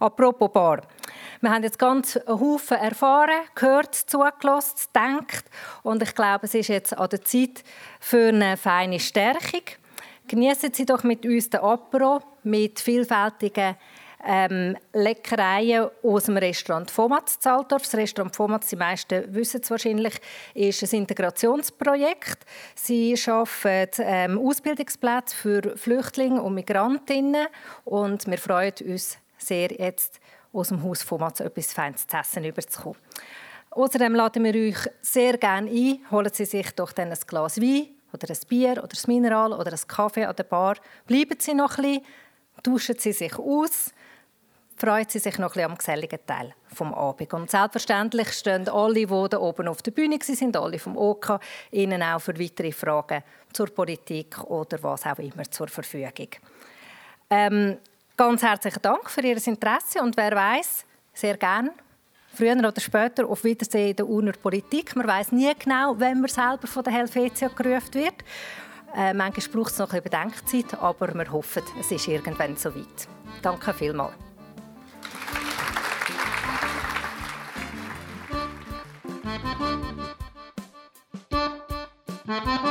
[0.01, 0.83] Apropos Bar.
[1.41, 5.45] Wir haben jetzt ganz Haufen erfahren, gehört, zugelassen, gedacht
[5.83, 7.63] und ich glaube, es ist jetzt an der Zeit
[8.01, 9.63] für eine feine Stärkung.
[10.31, 13.75] Genießen Sie doch mit uns den Apero mit vielfältigen
[14.25, 17.83] ähm, Leckereien aus dem Restaurant Fomatz Zaltorf.
[17.83, 20.15] Das Restaurant Fomatz, die meisten wissen es wahrscheinlich,
[20.55, 22.47] ist ein Integrationsprojekt.
[22.77, 27.49] Sie schaffen ähm, Ausbildungsplätze für Flüchtlinge und Migrantinnen
[27.85, 30.21] und wir freuen uns sehr, jetzt
[30.53, 33.01] aus dem Haus Fomatz etwas Feines zu essen überzukommen.
[33.71, 35.99] Außerdem laden wir euch sehr gerne ein.
[36.13, 39.73] Holen Sie sich doch dann ein Glas Wein oder ein Bier oder ein Mineral oder
[39.73, 40.77] ein Kaffee an der Bar.
[41.07, 42.05] Bleiben Sie noch ein bisschen,
[42.63, 43.93] tauschen Sie sich aus
[44.81, 47.33] freut sie sich noch ein am geselligen Teil vom Abend.
[47.35, 51.39] Und selbstverständlich stehen alle, die da oben auf der Bühne sind, alle vom OK,
[51.71, 53.23] Ihnen auch für weitere Fragen
[53.53, 56.29] zur Politik oder was auch immer zur Verfügung.
[57.29, 57.77] Ähm,
[58.17, 61.71] ganz herzlichen Dank für Ihr Interesse und wer weiß, sehr gern
[62.33, 64.97] früher oder später auf Wiedersehen in der Urner Politik.
[64.97, 68.15] Man weiß nie genau, wenn man selber von der Helvetia gerufen wird.
[68.97, 73.09] Äh, manchmal braucht es noch ein bisschen Bedenkzeit, aber wir hoffen, es ist irgendwann soweit.
[73.43, 74.15] Danke vielmals.
[82.31, 82.70] Thank